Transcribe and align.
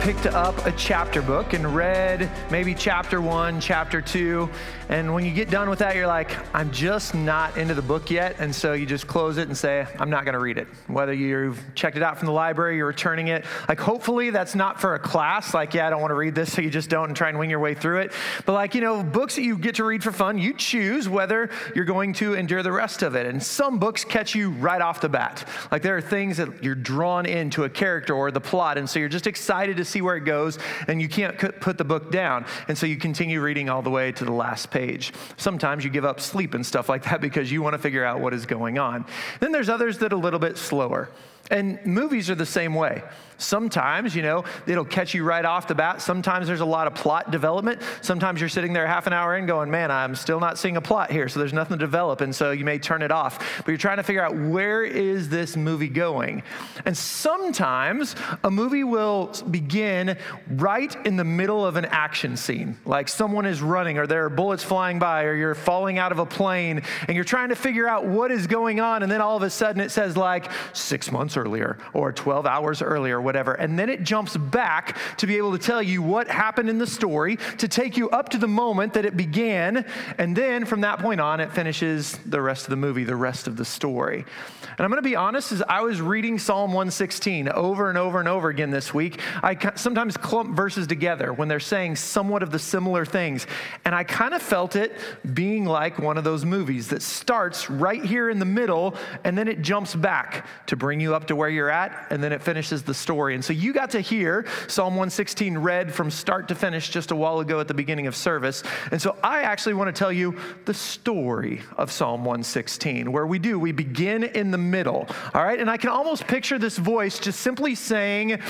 picked 0.00 0.24
up 0.24 0.64
a 0.64 0.72
chapter 0.72 1.20
book 1.20 1.52
and 1.52 1.76
read 1.76 2.30
maybe 2.50 2.74
chapter 2.74 3.20
one, 3.20 3.60
chapter 3.60 4.00
two, 4.00 4.48
and 4.88 5.12
when 5.14 5.24
you 5.24 5.30
get 5.30 5.50
done 5.50 5.70
with 5.70 5.78
that, 5.78 5.94
you're 5.94 6.08
like, 6.08 6.34
I'm 6.52 6.72
just 6.72 7.14
not 7.14 7.56
into 7.56 7.74
the 7.74 7.82
book 7.82 8.10
yet. 8.10 8.34
And 8.40 8.52
so 8.52 8.72
you 8.72 8.86
just 8.86 9.06
close 9.06 9.36
it 9.36 9.46
and 9.46 9.56
say, 9.56 9.86
I'm 10.00 10.10
not 10.10 10.24
going 10.24 10.32
to 10.32 10.40
read 10.40 10.58
it. 10.58 10.66
Whether 10.88 11.12
you've 11.12 11.62
checked 11.76 11.96
it 11.96 12.02
out 12.02 12.18
from 12.18 12.26
the 12.26 12.32
library, 12.32 12.76
you're 12.76 12.88
returning 12.88 13.28
it. 13.28 13.44
Like, 13.68 13.78
hopefully, 13.78 14.30
that's 14.30 14.56
not 14.56 14.80
for 14.80 14.96
a 14.96 14.98
class. 14.98 15.54
Like, 15.54 15.74
yeah, 15.74 15.86
I 15.86 15.90
don't 15.90 16.00
want 16.00 16.10
to 16.10 16.16
read 16.16 16.34
this, 16.34 16.52
so 16.52 16.60
you 16.60 16.70
just 16.70 16.90
don't 16.90 17.06
and 17.06 17.16
try 17.16 17.28
and 17.28 17.38
wing 17.38 17.50
your 17.50 17.60
way 17.60 17.74
through 17.74 18.00
it. 18.00 18.12
But, 18.46 18.54
like, 18.54 18.74
you 18.74 18.80
know, 18.80 19.04
books 19.04 19.36
that 19.36 19.42
you 19.42 19.56
get 19.56 19.76
to 19.76 19.84
read 19.84 20.02
for 20.02 20.10
fun, 20.10 20.38
you 20.38 20.54
choose 20.54 21.08
whether 21.08 21.50
you're 21.76 21.84
going 21.84 22.12
to 22.14 22.34
endure 22.34 22.64
the 22.64 22.72
rest 22.72 23.02
of 23.04 23.14
it. 23.14 23.26
And 23.26 23.40
some 23.40 23.78
books 23.78 24.04
catch 24.04 24.34
you 24.34 24.50
right 24.50 24.80
off 24.80 25.00
the 25.00 25.08
bat. 25.08 25.46
Like, 25.70 25.82
there 25.82 25.96
are 25.96 26.00
things 26.00 26.38
that 26.38 26.64
you're 26.64 26.74
drawn 26.74 27.26
into 27.26 27.62
a 27.62 27.68
character 27.68 28.14
or 28.14 28.32
the 28.32 28.40
plot. 28.40 28.76
And 28.76 28.90
so 28.90 28.98
you're 28.98 29.08
just 29.08 29.28
excited 29.28 29.76
to 29.76 29.84
see 29.90 30.02
where 30.02 30.16
it 30.16 30.24
goes, 30.24 30.58
and 30.88 31.02
you 31.02 31.08
can't 31.08 31.36
put 31.38 31.76
the 31.76 31.84
book 31.84 32.10
down. 32.10 32.46
And 32.68 32.78
so 32.78 32.86
you 32.86 32.96
continue 32.96 33.40
reading 33.40 33.68
all 33.68 33.82
the 33.82 33.90
way 33.90 34.12
to 34.12 34.24
the 34.24 34.32
last 34.32 34.70
page. 34.70 35.12
Sometimes 35.36 35.84
you 35.84 35.90
give 35.90 36.04
up 36.04 36.20
sleep 36.20 36.54
and 36.54 36.64
stuff 36.64 36.88
like 36.88 37.04
that 37.04 37.20
because 37.20 37.50
you 37.50 37.62
want 37.62 37.74
to 37.74 37.78
figure 37.78 38.04
out 38.04 38.20
what 38.20 38.32
is 38.32 38.46
going 38.46 38.78
on. 38.78 39.04
Then 39.40 39.52
there's 39.52 39.68
others 39.68 39.98
that 39.98 40.12
are 40.12 40.16
a 40.16 40.18
little 40.18 40.40
bit 40.40 40.56
slower. 40.56 41.10
And 41.50 41.84
movies 41.84 42.30
are 42.30 42.34
the 42.34 42.46
same 42.46 42.74
way. 42.74 43.02
Sometimes, 43.38 44.14
you 44.14 44.20
know, 44.20 44.44
it'll 44.66 44.84
catch 44.84 45.14
you 45.14 45.24
right 45.24 45.44
off 45.46 45.66
the 45.66 45.74
bat. 45.74 46.02
Sometimes 46.02 46.46
there's 46.46 46.60
a 46.60 46.66
lot 46.66 46.86
of 46.86 46.94
plot 46.94 47.30
development. 47.30 47.80
Sometimes 48.02 48.38
you're 48.38 48.50
sitting 48.50 48.74
there 48.74 48.86
half 48.86 49.06
an 49.06 49.14
hour 49.14 49.34
in 49.38 49.46
going, 49.46 49.70
man, 49.70 49.90
I'm 49.90 50.14
still 50.14 50.40
not 50.40 50.58
seeing 50.58 50.76
a 50.76 50.80
plot 50.82 51.10
here, 51.10 51.26
so 51.26 51.38
there's 51.40 51.54
nothing 51.54 51.78
to 51.78 51.84
develop. 51.84 52.20
And 52.20 52.36
so 52.36 52.50
you 52.50 52.66
may 52.66 52.78
turn 52.78 53.00
it 53.00 53.10
off. 53.10 53.38
But 53.64 53.68
you're 53.68 53.78
trying 53.78 53.96
to 53.96 54.02
figure 54.02 54.22
out 54.22 54.36
where 54.36 54.84
is 54.84 55.30
this 55.30 55.56
movie 55.56 55.88
going? 55.88 56.42
And 56.84 56.94
sometimes 56.94 58.14
a 58.44 58.50
movie 58.50 58.84
will 58.84 59.32
begin 59.50 60.18
right 60.50 60.94
in 61.06 61.16
the 61.16 61.24
middle 61.24 61.64
of 61.64 61.76
an 61.76 61.86
action 61.86 62.36
scene, 62.36 62.76
like 62.84 63.08
someone 63.08 63.46
is 63.46 63.62
running, 63.62 63.96
or 63.96 64.06
there 64.06 64.26
are 64.26 64.30
bullets 64.30 64.62
flying 64.62 64.98
by, 64.98 65.24
or 65.24 65.34
you're 65.34 65.54
falling 65.54 65.96
out 65.96 66.12
of 66.12 66.18
a 66.18 66.26
plane, 66.26 66.82
and 67.08 67.16
you're 67.16 67.24
trying 67.24 67.48
to 67.48 67.56
figure 67.56 67.88
out 67.88 68.04
what 68.04 68.30
is 68.30 68.46
going 68.46 68.80
on. 68.80 69.02
And 69.02 69.10
then 69.10 69.22
all 69.22 69.38
of 69.38 69.42
a 69.42 69.50
sudden 69.50 69.80
it 69.80 69.90
says, 69.90 70.14
like, 70.14 70.50
six 70.74 71.10
months 71.10 71.38
earlier, 71.40 71.78
or 71.92 72.12
12 72.12 72.46
hours 72.46 72.82
earlier, 72.82 73.20
whatever. 73.20 73.54
And 73.54 73.78
then 73.78 73.88
it 73.88 74.02
jumps 74.02 74.36
back 74.36 74.96
to 75.18 75.26
be 75.26 75.36
able 75.36 75.52
to 75.52 75.58
tell 75.58 75.82
you 75.82 76.02
what 76.02 76.28
happened 76.28 76.68
in 76.68 76.78
the 76.78 76.86
story, 76.86 77.38
to 77.58 77.68
take 77.68 77.96
you 77.96 78.10
up 78.10 78.28
to 78.30 78.38
the 78.38 78.48
moment 78.48 78.94
that 78.94 79.04
it 79.04 79.16
began. 79.16 79.84
And 80.18 80.36
then 80.36 80.64
from 80.64 80.82
that 80.82 80.98
point 80.98 81.20
on, 81.20 81.40
it 81.40 81.52
finishes 81.52 82.18
the 82.26 82.40
rest 82.40 82.64
of 82.64 82.70
the 82.70 82.76
movie, 82.76 83.04
the 83.04 83.16
rest 83.16 83.46
of 83.46 83.56
the 83.56 83.64
story. 83.64 84.24
And 84.62 84.80
I'm 84.80 84.90
going 84.90 85.02
to 85.02 85.08
be 85.08 85.16
honest, 85.16 85.52
as 85.52 85.62
I 85.62 85.80
was 85.80 86.00
reading 86.00 86.38
Psalm 86.38 86.70
116 86.70 87.48
over 87.48 87.88
and 87.88 87.98
over 87.98 88.18
and 88.18 88.28
over 88.28 88.48
again 88.48 88.70
this 88.70 88.94
week, 88.94 89.20
I 89.42 89.56
sometimes 89.74 90.16
clump 90.16 90.56
verses 90.56 90.86
together 90.86 91.32
when 91.32 91.48
they're 91.48 91.60
saying 91.60 91.96
somewhat 91.96 92.42
of 92.42 92.50
the 92.50 92.58
similar 92.58 93.04
things. 93.04 93.46
And 93.84 93.94
I 93.94 94.04
kind 94.04 94.34
of 94.34 94.42
felt 94.42 94.76
it 94.76 94.96
being 95.34 95.64
like 95.64 95.98
one 95.98 96.18
of 96.18 96.24
those 96.24 96.44
movies 96.44 96.88
that 96.88 97.02
starts 97.02 97.68
right 97.70 98.04
here 98.04 98.30
in 98.30 98.38
the 98.38 98.44
middle 98.44 98.94
and 99.24 99.36
then 99.36 99.48
it 99.48 99.62
jumps 99.62 99.94
back 99.94 100.46
to 100.66 100.76
bring 100.76 101.00
you 101.00 101.14
up 101.14 101.26
to 101.30 101.36
where 101.36 101.48
you're 101.48 101.70
at 101.70 102.08
and 102.10 102.20
then 102.20 102.32
it 102.32 102.42
finishes 102.42 102.82
the 102.82 102.92
story. 102.92 103.36
And 103.36 103.44
so 103.44 103.52
you 103.52 103.72
got 103.72 103.90
to 103.90 104.00
hear 104.00 104.46
Psalm 104.66 104.94
116 104.94 105.56
read 105.58 105.94
from 105.94 106.10
start 106.10 106.48
to 106.48 106.56
finish 106.56 106.88
just 106.88 107.12
a 107.12 107.16
while 107.16 107.38
ago 107.38 107.60
at 107.60 107.68
the 107.68 107.74
beginning 107.74 108.08
of 108.08 108.16
service. 108.16 108.64
And 108.90 109.00
so 109.00 109.16
I 109.22 109.42
actually 109.42 109.74
want 109.74 109.94
to 109.94 109.96
tell 109.96 110.12
you 110.12 110.36
the 110.64 110.74
story 110.74 111.62
of 111.76 111.92
Psalm 111.92 112.24
116, 112.24 113.12
where 113.12 113.28
we 113.28 113.38
do, 113.38 113.60
we 113.60 113.70
begin 113.70 114.24
in 114.24 114.50
the 114.50 114.58
middle, 114.58 115.06
all 115.32 115.44
right? 115.44 115.60
And 115.60 115.70
I 115.70 115.76
can 115.76 115.90
almost 115.90 116.26
picture 116.26 116.58
this 116.58 116.76
voice 116.76 117.20
just 117.20 117.38
simply 117.38 117.76
saying, 117.76 118.40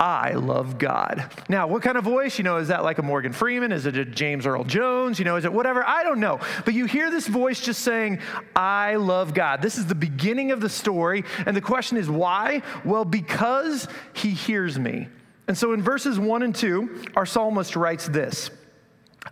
I 0.00 0.32
love 0.32 0.78
God. 0.78 1.28
Now, 1.48 1.66
what 1.66 1.82
kind 1.82 1.98
of 1.98 2.04
voice? 2.04 2.38
You 2.38 2.44
know, 2.44 2.58
is 2.58 2.68
that 2.68 2.84
like 2.84 2.98
a 2.98 3.02
Morgan 3.02 3.32
Freeman? 3.32 3.72
Is 3.72 3.84
it 3.84 3.96
a 3.96 4.04
James 4.04 4.46
Earl 4.46 4.62
Jones? 4.62 5.18
You 5.18 5.24
know, 5.24 5.36
is 5.36 5.44
it 5.44 5.52
whatever? 5.52 5.84
I 5.84 6.04
don't 6.04 6.20
know. 6.20 6.38
But 6.64 6.74
you 6.74 6.84
hear 6.86 7.10
this 7.10 7.26
voice 7.26 7.60
just 7.60 7.82
saying, 7.82 8.20
I 8.54 8.94
love 8.94 9.34
God. 9.34 9.60
This 9.60 9.76
is 9.76 9.86
the 9.86 9.96
beginning 9.96 10.52
of 10.52 10.60
the 10.60 10.68
story. 10.68 11.24
And 11.46 11.56
the 11.56 11.60
question 11.60 11.96
is, 11.96 12.08
why? 12.08 12.62
Well, 12.84 13.04
because 13.04 13.88
he 14.12 14.30
hears 14.30 14.78
me. 14.78 15.08
And 15.48 15.58
so 15.58 15.72
in 15.72 15.82
verses 15.82 16.18
one 16.18 16.42
and 16.42 16.54
two, 16.54 17.02
our 17.16 17.26
psalmist 17.26 17.74
writes 17.74 18.06
this 18.06 18.50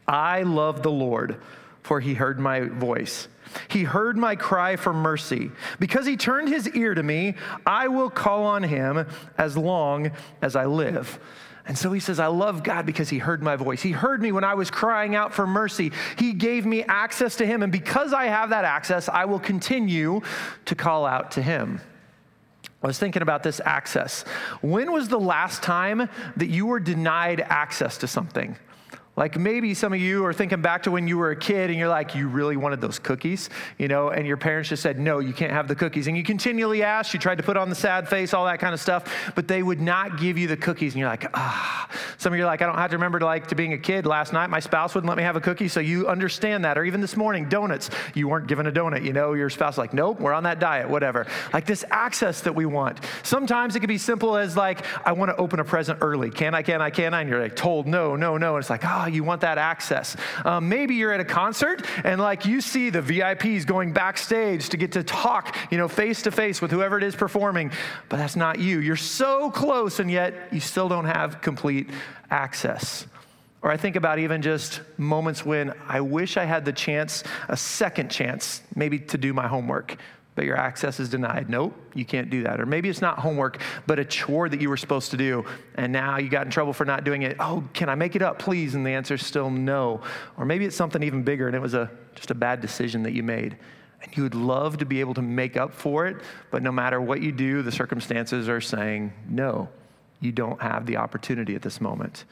I 0.09 0.43
love 0.43 0.83
the 0.83 0.91
Lord, 0.91 1.41
for 1.87 2.01
he 2.01 2.15
heard 2.15 2.41
my 2.41 2.63
voice. 2.63 3.29
He 3.69 3.85
heard 3.85 4.19
my 4.19 4.35
cry 4.35 4.75
for 4.75 4.93
mercy. 4.93 5.53
Because 5.79 6.05
he 6.05 6.17
turned 6.17 6.49
his 6.49 6.69
ear 6.71 6.95
to 6.95 7.03
me, 7.03 7.37
I 7.65 7.87
will 7.87 8.11
call 8.11 8.43
on 8.43 8.65
him 8.65 9.07
as 9.39 9.57
long 9.57 10.11
as 10.43 10.57
I 10.57 10.67
live. 10.67 11.21
And 11.65 11.79
so 11.79 11.93
he 11.93 12.01
says, 12.01 12.19
I 12.19 12.27
love 12.27 12.65
God 12.65 12.87
because 12.87 13.09
he 13.09 13.19
heard 13.19 13.41
my 13.41 13.55
voice. 13.55 13.83
He 13.83 13.93
heard 13.93 14.21
me 14.21 14.33
when 14.33 14.43
I 14.43 14.55
was 14.55 14.69
crying 14.69 15.15
out 15.15 15.33
for 15.33 15.47
mercy. 15.47 15.93
He 16.19 16.33
gave 16.33 16.67
me 16.67 16.83
access 16.83 17.37
to 17.37 17.47
him. 17.47 17.63
And 17.63 17.71
because 17.71 18.13
I 18.13 18.27
have 18.27 18.51
that 18.51 18.65
access, 18.65 19.09
I 19.09 19.25
will 19.25 19.39
continue 19.39 20.23
to 20.65 20.75
call 20.75 21.07
out 21.07 21.31
to 21.33 21.43
him. 21.43 21.81
I 22.83 22.89
was 22.89 22.99
thinking 22.99 23.23
about 23.23 23.45
this 23.45 23.61
access. 23.65 24.23
When 24.61 24.91
was 24.91 25.09
the 25.09 25.21
last 25.21 25.63
time 25.63 26.09
that 26.37 26.49
you 26.49 26.67
were 26.67 26.81
denied 26.81 27.43
access 27.43 27.97
to 27.99 28.09
something? 28.09 28.57
Like 29.17 29.39
maybe 29.39 29.73
some 29.73 29.95
of 29.95 29.99
you 29.99 30.25
are 30.27 30.35
thinking 30.35 30.61
back 30.61 30.83
to 30.83 30.91
when 30.91 31.09
you 31.09 31.17
were 31.17 31.31
a 31.31 31.37
kid 31.37 31.71
and 31.71 31.79
you're 31.79 31.89
like, 31.89 32.15
you 32.15 32.29
really 32.29 32.57
wanted 32.57 32.83
those 32.83 32.99
cookies, 32.99 33.49
you 33.79 33.89
know, 33.89 34.11
and 34.11 34.27
your 34.27 34.37
parents 34.37 34.69
just 34.69 34.83
said, 34.83 34.99
no, 34.99 35.21
you 35.21 35.33
can't 35.33 35.53
have 35.53 35.69
the 35.69 35.75
cookies. 35.75 36.07
And 36.07 36.17
you 36.17 36.23
continually 36.23 36.83
asked, 36.83 37.15
you 37.15 37.21
tried 37.21 37.39
to 37.39 37.45
put 37.45 37.57
on 37.57 37.71
the 37.71 37.75
sad 37.75 38.09
face, 38.09 38.35
all 38.35 38.45
that 38.45 38.59
kind 38.59 38.75
of 38.75 38.81
stuff, 38.81 39.33
but 39.35 39.49
they 39.49 39.63
would 39.63 39.81
not 39.81 40.19
give 40.19 40.37
you 40.37 40.47
the 40.47 40.57
cookies. 40.57 40.93
And 40.93 41.01
you're 41.01 41.09
like, 41.09 41.31
ah. 41.33 41.89
Some 42.19 42.33
of 42.33 42.39
you 42.39 42.45
are 42.45 42.47
like, 42.47 42.63
I 42.63 42.67
don't 42.67 42.77
have 42.77 42.91
to 42.91 42.97
remember 42.97 43.21
like 43.21 43.47
to 43.49 43.55
being 43.55 43.73
a 43.73 43.79
kid. 43.79 44.07
Last 44.07 44.33
night, 44.33 44.51
my 44.51 44.61
spouse 44.61 44.95
wouldn't 44.95 45.09
let 45.09 45.17
me 45.17 45.25
have 45.25 45.37
a 45.37 45.41
cookie, 45.41 45.69
so 45.69 45.81
you 45.81 46.09
understand 46.09 46.65
that. 46.65 46.77
Or 46.77 46.85
even 46.85 47.01
this 47.01 47.17
morning, 47.17 47.49
donuts, 47.49 47.91
you 48.15 48.29
weren't 48.29 48.47
given 48.47 48.67
a 48.67 48.73
donut, 48.73 49.05
you 49.05 49.13
know, 49.13 49.33
your 49.33 49.49
spouse 49.51 49.79
like, 49.79 49.95
nope, 49.95 50.21
we're 50.21 50.33
on 50.33 50.43
that 50.45 50.59
diet, 50.59 50.89
whatever. 50.89 51.27
Like 51.53 51.67
this 51.67 51.85
access 51.91 52.43
that 52.43 52.55
we 52.55 52.67
want. 52.67 53.01
Sometimes 53.23 53.77
it 53.77 53.81
can 53.81 53.89
be 53.89 53.99
simple 53.99 54.37
as 54.37 54.57
like, 54.57 54.85
I 55.07 55.13
want 55.13 55.31
to 55.31 55.37
open 55.37 55.61
a 55.61 55.65
present 55.65 55.99
early. 56.03 56.31
Can 56.31 56.55
I, 56.55 56.63
can 56.63 56.83
I, 56.83 56.91
can 56.91 57.15
I? 57.15 57.21
And 57.23 57.31
you're 57.31 57.41
like 57.41 57.57
told 57.57 57.87
no, 57.87 58.17
no, 58.17 58.37
no. 58.37 58.57
And 58.57 58.63
it's 58.63 58.71
like, 58.71 58.85
ah, 58.85 59.05
oh, 59.05 59.06
you 59.13 59.25
want 59.25 59.41
that 59.43 59.59
access. 59.59 60.17
Um, 60.45 60.69
maybe 60.69 60.95
you're 60.95 61.13
at 61.13 61.21
a 61.21 61.25
concert 61.25 61.85
and 62.05 62.21
like 62.21 62.47
you 62.47 62.61
see 62.61 62.91
the 62.91 63.03
VIPs 63.03 63.67
going 63.67 63.93
backstage 63.93 64.69
to 64.71 64.77
get 64.77 64.93
to 64.93 65.03
talk, 65.03 65.57
you 65.71 65.79
know, 65.79 65.89
face 65.89 66.23
to 66.23 66.31
face 66.31 66.61
with 66.61 66.71
whoever 66.71 66.99
it 66.99 67.05
is 67.05 67.15
performing, 67.15 67.71
but 68.09 68.17
that's 68.17 68.37
not 68.37 68.59
you. 68.59 68.81
You're 68.81 68.97
so 68.97 69.51
close 69.51 70.01
and 70.01 70.11
yet 70.11 70.35
you 70.53 70.61
still 70.61 70.89
don't 70.89 71.07
have 71.07 71.41
complete 71.41 71.91
access. 72.31 73.07
Or 73.63 73.71
I 73.71 73.77
think 73.77 73.97
about 73.97 74.19
even 74.19 74.43
just 74.43 74.81
moments 74.97 75.45
when 75.45 75.73
I 75.89 76.01
wish 76.01 76.37
I 76.37 76.45
had 76.45 76.65
the 76.65 76.73
chance, 76.73 77.25
a 77.49 77.57
second 77.57 78.11
chance, 78.11 78.63
maybe 78.75 78.99
to 78.99 79.19
do 79.19 79.33
my 79.33 79.49
homework 79.49 79.97
but 80.37 80.45
your 80.45 80.57
access 80.57 81.01
is 81.01 81.09
denied. 81.09 81.51
Nope, 81.51 81.75
you 81.95 82.05
can't 82.05 82.31
do 82.31 82.45
that. 82.45 82.61
Or 82.61 82.67
maybe 82.67 82.89
it's 82.89 83.01
not 83.01 83.19
homework, 83.19 83.61
but 83.87 83.99
a 83.99 84.05
chore 84.05 84.49
that 84.49 84.61
you 84.61 84.69
were 84.69 84.77
supposed 84.77 85.11
to 85.11 85.17
do, 85.17 85.45
and 85.75 85.93
now 85.93 86.19
you 86.19 86.29
got 86.29 86.45
in 86.45 86.53
trouble 86.53 86.73
for 86.73 86.85
not 86.85 87.03
doing 87.03 87.23
it. 87.23 87.37
Oh, 87.41 87.65
can 87.73 87.89
I 87.89 87.97
make 87.97 88.15
it 88.15 88.23
up, 88.23 88.39
please? 88.39 88.77
And 88.77 88.87
the 88.87 88.91
answer 88.91 89.15
is 89.15 89.27
still 89.27 89.51
no. 89.51 90.03
Or 90.37 90.45
maybe 90.45 90.65
it's 90.65 90.77
something 90.77 91.03
even 91.03 91.25
bigger, 91.25 91.49
and 91.49 91.57
it 91.57 91.61
was 91.61 91.75
a, 91.75 91.91
just 92.15 92.31
a 92.31 92.35
bad 92.35 92.61
decision 92.61 93.03
that 93.03 93.15
you 93.15 93.25
made. 93.25 93.57
And 94.03 94.17
you 94.17 94.23
would 94.23 94.35
love 94.35 94.77
to 94.79 94.85
be 94.85 95.01
able 95.01 95.15
to 95.15 95.23
make 95.23 95.57
up 95.57 95.73
for 95.75 96.07
it, 96.07 96.19
but 96.51 96.63
no 96.63 96.71
matter 96.71 97.01
what 97.01 97.23
you 97.23 97.33
do, 97.33 97.63
the 97.63 97.73
circumstances 97.73 98.49
are 98.49 98.61
saying, 98.61 99.13
no, 99.29 99.71
you 100.21 100.33
don't 100.33 100.61
have 100.61 100.85
the 100.87 100.99
opportunity 100.99 101.55
at 101.55 101.63
this 101.63 101.81
moment. 101.81 102.27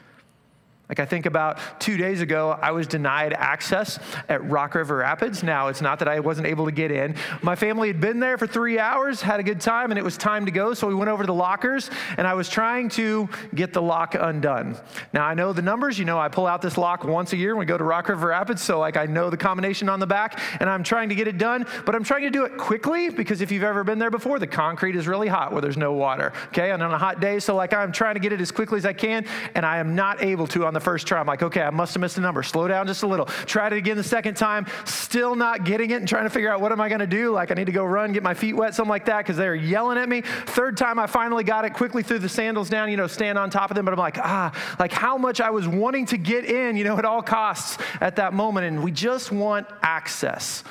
Like, 0.87 0.99
I 0.99 1.05
think 1.05 1.25
about 1.25 1.57
two 1.79 1.97
days 1.97 2.21
ago, 2.21 2.59
I 2.61 2.71
was 2.71 2.85
denied 2.85 3.33
access 3.33 3.97
at 4.29 4.47
Rock 4.47 4.75
River 4.75 4.97
Rapids. 4.97 5.41
Now, 5.41 5.67
it's 5.67 5.81
not 5.81 5.97
that 5.99 6.07
I 6.07 6.19
wasn't 6.19 6.45
able 6.45 6.65
to 6.65 6.71
get 6.71 6.91
in. 6.91 7.15
My 7.41 7.55
family 7.55 7.87
had 7.87 7.99
been 7.99 8.19
there 8.19 8.37
for 8.37 8.45
three 8.45 8.77
hours, 8.77 9.19
had 9.19 9.39
a 9.39 9.43
good 9.43 9.59
time, 9.59 9.91
and 9.91 9.97
it 9.97 10.03
was 10.03 10.15
time 10.15 10.45
to 10.45 10.51
go. 10.51 10.75
So 10.75 10.87
we 10.87 10.93
went 10.93 11.09
over 11.09 11.23
to 11.23 11.27
the 11.27 11.33
lockers, 11.33 11.89
and 12.17 12.27
I 12.27 12.35
was 12.35 12.49
trying 12.49 12.89
to 12.89 13.27
get 13.55 13.73
the 13.73 13.81
lock 13.81 14.13
undone. 14.13 14.77
Now, 15.11 15.25
I 15.25 15.33
know 15.33 15.53
the 15.53 15.63
numbers. 15.63 15.97
You 15.97 16.05
know, 16.05 16.19
I 16.19 16.27
pull 16.27 16.45
out 16.45 16.61
this 16.61 16.77
lock 16.77 17.03
once 17.03 17.33
a 17.33 17.37
year 17.37 17.55
when 17.55 17.61
we 17.61 17.65
go 17.65 17.79
to 17.79 17.83
Rock 17.83 18.07
River 18.07 18.27
Rapids. 18.27 18.61
So, 18.61 18.79
like, 18.79 18.95
I 18.95 19.07
know 19.07 19.31
the 19.31 19.37
combination 19.37 19.89
on 19.89 19.99
the 19.99 20.07
back, 20.07 20.39
and 20.59 20.69
I'm 20.69 20.83
trying 20.83 21.09
to 21.09 21.15
get 21.15 21.27
it 21.27 21.39
done. 21.39 21.65
But 21.85 21.95
I'm 21.95 22.03
trying 22.03 22.23
to 22.23 22.29
do 22.29 22.45
it 22.45 22.57
quickly 22.57 23.09
because 23.09 23.41
if 23.41 23.51
you've 23.51 23.63
ever 23.63 23.83
been 23.83 23.97
there 23.97 24.11
before, 24.11 24.37
the 24.37 24.45
concrete 24.45 24.95
is 24.95 25.07
really 25.07 25.29
hot 25.29 25.51
where 25.51 25.61
there's 25.61 25.77
no 25.77 25.93
water. 25.93 26.31
Okay. 26.49 26.69
And 26.69 26.83
on 26.83 26.91
a 26.91 26.97
hot 26.99 27.19
day, 27.19 27.39
so 27.39 27.55
like, 27.55 27.73
I'm 27.73 27.91
trying 27.91 28.13
to 28.13 28.19
get 28.19 28.31
it 28.33 28.39
as 28.39 28.51
quickly 28.51 28.77
as 28.77 28.85
I 28.85 28.93
can, 28.93 29.25
and 29.55 29.65
I 29.65 29.77
am 29.77 29.95
not 29.95 30.21
able 30.21 30.45
to 30.47 30.63
on 30.63 30.74
the 30.75 30.79
first 30.79 31.07
try. 31.07 31.19
I'm 31.19 31.25
like, 31.25 31.41
okay, 31.41 31.61
I 31.61 31.71
must 31.71 31.95
have 31.95 32.01
missed 32.01 32.17
a 32.17 32.21
number. 32.21 32.43
Slow 32.43 32.67
down 32.67 32.85
just 32.85 33.01
a 33.01 33.07
little. 33.07 33.25
Tried 33.25 33.73
it 33.73 33.77
again 33.77 33.97
the 33.97 34.03
second 34.03 34.35
time, 34.35 34.67
still 34.85 35.35
not 35.35 35.63
getting 35.63 35.89
it 35.89 35.95
and 35.95 36.07
trying 36.07 36.25
to 36.25 36.29
figure 36.29 36.53
out 36.53 36.61
what 36.61 36.71
am 36.71 36.79
I 36.79 36.89
going 36.89 36.99
to 36.99 37.07
do? 37.07 37.31
Like, 37.31 37.49
I 37.51 37.55
need 37.55 37.65
to 37.65 37.71
go 37.71 37.83
run, 37.83 38.13
get 38.13 38.21
my 38.21 38.33
feet 38.33 38.53
wet, 38.53 38.75
something 38.75 38.89
like 38.89 39.05
that, 39.05 39.19
because 39.19 39.37
they're 39.37 39.55
yelling 39.55 39.97
at 39.97 40.07
me. 40.07 40.21
Third 40.21 40.77
time, 40.77 40.99
I 40.99 41.07
finally 41.07 41.43
got 41.43 41.65
it, 41.65 41.73
quickly 41.73 42.03
threw 42.03 42.19
the 42.19 42.29
sandals 42.29 42.69
down, 42.69 42.91
you 42.91 42.97
know, 42.97 43.07
stand 43.07 43.37
on 43.37 43.49
top 43.49 43.71
of 43.71 43.75
them. 43.75 43.85
But 43.85 43.93
I'm 43.93 43.99
like, 43.99 44.19
ah, 44.19 44.75
like 44.79 44.91
how 44.91 45.17
much 45.17 45.41
I 45.41 45.49
was 45.49 45.67
wanting 45.67 46.05
to 46.07 46.17
get 46.17 46.45
in, 46.45 46.75
you 46.75 46.83
know, 46.83 46.97
at 46.97 47.05
all 47.05 47.21
costs 47.21 47.77
at 48.01 48.17
that 48.17 48.33
moment. 48.33 48.67
And 48.67 48.83
we 48.83 48.91
just 48.91 49.31
want 49.31 49.67
access. 49.81 50.63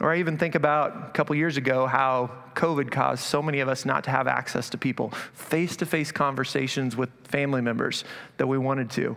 Or 0.00 0.12
I 0.12 0.18
even 0.18 0.38
think 0.38 0.54
about 0.54 1.08
a 1.08 1.10
couple 1.10 1.34
years 1.34 1.56
ago 1.56 1.86
how 1.86 2.30
COVID 2.54 2.90
caused 2.90 3.24
so 3.24 3.42
many 3.42 3.60
of 3.60 3.68
us 3.68 3.84
not 3.84 4.04
to 4.04 4.10
have 4.10 4.28
access 4.28 4.70
to 4.70 4.78
people, 4.78 5.10
face 5.32 5.76
to 5.76 5.86
face 5.86 6.12
conversations 6.12 6.96
with 6.96 7.10
family 7.24 7.60
members 7.60 8.04
that 8.36 8.46
we 8.46 8.58
wanted 8.58 8.90
to. 8.90 9.16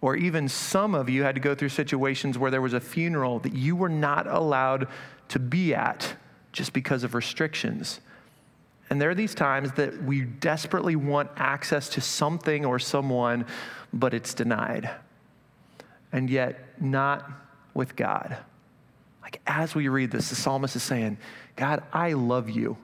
Or 0.00 0.16
even 0.16 0.48
some 0.48 0.94
of 0.94 1.08
you 1.08 1.22
had 1.22 1.34
to 1.34 1.40
go 1.40 1.54
through 1.54 1.70
situations 1.70 2.38
where 2.38 2.50
there 2.50 2.62
was 2.62 2.74
a 2.74 2.80
funeral 2.80 3.38
that 3.40 3.54
you 3.54 3.76
were 3.76 3.88
not 3.88 4.26
allowed 4.26 4.88
to 5.28 5.38
be 5.38 5.74
at 5.74 6.14
just 6.52 6.72
because 6.72 7.04
of 7.04 7.14
restrictions. 7.14 8.00
And 8.90 9.00
there 9.00 9.10
are 9.10 9.14
these 9.14 9.34
times 9.34 9.72
that 9.72 10.02
we 10.04 10.22
desperately 10.22 10.94
want 10.94 11.30
access 11.36 11.88
to 11.90 12.00
something 12.00 12.64
or 12.64 12.78
someone, 12.78 13.46
but 13.92 14.14
it's 14.14 14.34
denied. 14.34 14.90
And 16.12 16.30
yet, 16.30 16.80
not 16.80 17.28
with 17.72 17.96
God. 17.96 18.36
Like, 19.24 19.40
as 19.46 19.74
we 19.74 19.88
read 19.88 20.10
this, 20.10 20.28
the 20.28 20.36
psalmist 20.36 20.76
is 20.76 20.82
saying, 20.82 21.16
God, 21.56 21.82
I 21.92 22.12
love 22.12 22.50
you 22.50 22.76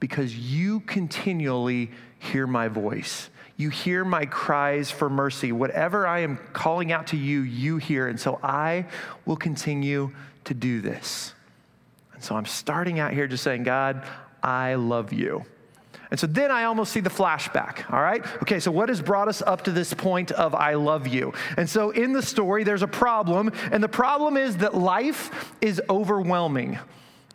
because 0.00 0.34
you 0.34 0.80
continually 0.80 1.90
hear 2.20 2.46
my 2.46 2.68
voice. 2.68 3.28
You 3.56 3.68
hear 3.68 4.04
my 4.04 4.24
cries 4.24 4.92
for 4.92 5.10
mercy. 5.10 5.50
Whatever 5.50 6.06
I 6.06 6.20
am 6.20 6.38
calling 6.52 6.92
out 6.92 7.08
to 7.08 7.16
you, 7.16 7.40
you 7.40 7.78
hear. 7.78 8.06
And 8.06 8.18
so 8.18 8.38
I 8.44 8.86
will 9.26 9.36
continue 9.36 10.12
to 10.44 10.54
do 10.54 10.80
this. 10.80 11.34
And 12.14 12.22
so 12.22 12.36
I'm 12.36 12.46
starting 12.46 13.00
out 13.00 13.12
here 13.12 13.26
just 13.26 13.42
saying, 13.42 13.64
God, 13.64 14.04
I 14.40 14.76
love 14.76 15.12
you. 15.12 15.44
And 16.10 16.18
so 16.18 16.26
then 16.26 16.50
I 16.50 16.64
almost 16.64 16.92
see 16.92 17.00
the 17.00 17.10
flashback, 17.10 17.90
all 17.92 18.00
right? 18.00 18.24
Okay, 18.42 18.60
so 18.60 18.70
what 18.70 18.88
has 18.88 19.02
brought 19.02 19.28
us 19.28 19.42
up 19.42 19.64
to 19.64 19.72
this 19.72 19.92
point 19.92 20.30
of 20.32 20.54
I 20.54 20.74
love 20.74 21.06
you? 21.06 21.34
And 21.56 21.68
so 21.68 21.90
in 21.90 22.12
the 22.12 22.22
story, 22.22 22.64
there's 22.64 22.82
a 22.82 22.88
problem, 22.88 23.52
and 23.70 23.82
the 23.82 23.88
problem 23.88 24.36
is 24.36 24.58
that 24.58 24.74
life 24.74 25.54
is 25.60 25.82
overwhelming. 25.90 26.78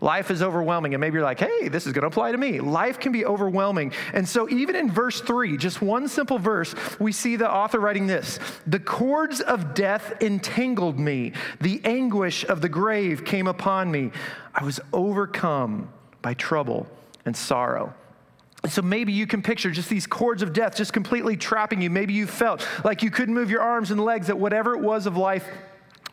Life 0.01 0.31
is 0.31 0.41
overwhelming. 0.41 0.93
And 0.93 0.99
maybe 0.99 1.13
you're 1.13 1.23
like, 1.23 1.39
hey, 1.39 1.69
this 1.69 1.87
is 1.87 1.93
going 1.93 2.01
to 2.01 2.07
apply 2.07 2.33
to 2.33 2.37
me. 2.37 2.59
Life 2.59 2.99
can 2.99 3.13
be 3.13 3.25
overwhelming. 3.25 3.93
And 4.13 4.27
so, 4.27 4.49
even 4.49 4.75
in 4.75 4.91
verse 4.91 5.21
three, 5.21 5.55
just 5.55 5.81
one 5.81 6.09
simple 6.09 6.37
verse, 6.37 6.75
we 6.99 7.13
see 7.13 7.37
the 7.37 7.49
author 7.49 7.79
writing 7.79 8.05
this 8.05 8.37
The 8.67 8.81
cords 8.81 9.39
of 9.39 9.73
death 9.73 10.21
entangled 10.21 10.99
me, 10.99 11.31
the 11.61 11.79
anguish 11.85 12.43
of 12.43 12.59
the 12.59 12.67
grave 12.67 13.23
came 13.23 13.47
upon 13.47 13.91
me. 13.91 14.11
I 14.53 14.65
was 14.65 14.81
overcome 14.91 15.87
by 16.21 16.33
trouble 16.33 16.85
and 17.25 17.35
sorrow. 17.37 17.93
So 18.69 18.81
maybe 18.81 19.12
you 19.12 19.27
can 19.27 19.42
picture 19.42 19.71
just 19.71 19.89
these 19.89 20.07
cords 20.07 20.42
of 20.42 20.54
death 20.54 20.75
just 20.75 20.94
completely 20.94 21.36
trapping 21.36 21.81
you. 21.81 21.89
Maybe 21.89 22.13
you 22.13 22.25
felt 22.25 22.65
like 22.86 23.04
you 23.04 23.12
couldn't 23.12 23.36
move 23.36 23.50
your 23.50 23.62
arms 23.62 23.92
and 23.92 24.00
legs, 24.00 24.27
that 24.27 24.39
whatever 24.39 24.74
it 24.74 24.80
was 24.80 25.06
of 25.06 25.18
life 25.18 25.45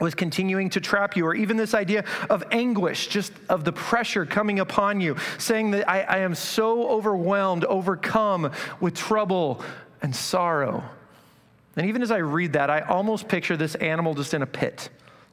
was 0.00 0.14
continuing 0.14 0.70
to 0.70 0.80
trap 0.80 1.16
you, 1.16 1.26
or 1.26 1.34
even 1.34 1.56
this 1.56 1.74
idea 1.74 2.04
of 2.28 2.42
anguish, 2.50 3.06
just 3.06 3.32
of 3.48 3.64
the 3.64 3.72
pressure 3.72 4.26
coming 4.26 4.58
upon 4.58 5.00
you, 5.00 5.16
saying 5.38 5.70
that 5.72 5.88
I, 5.88 6.00
I 6.00 6.18
am 6.18 6.34
so 6.34 6.88
overwhelmed, 6.88 7.64
overcome 7.66 8.50
with 8.80 8.94
trouble 8.94 9.62
and 10.02 10.16
sorrow. 10.16 10.82
And 11.76 11.86
even 11.86 12.02
as 12.02 12.10
I 12.10 12.18
read 12.18 12.54
that, 12.54 12.70
I 12.70 12.80
almost 12.80 13.28
picture 13.28 13.56
this 13.56 13.74
animal 13.76 14.14
just 14.14 14.34
in 14.34 14.42
a 14.42 14.46
pit. 14.46 14.88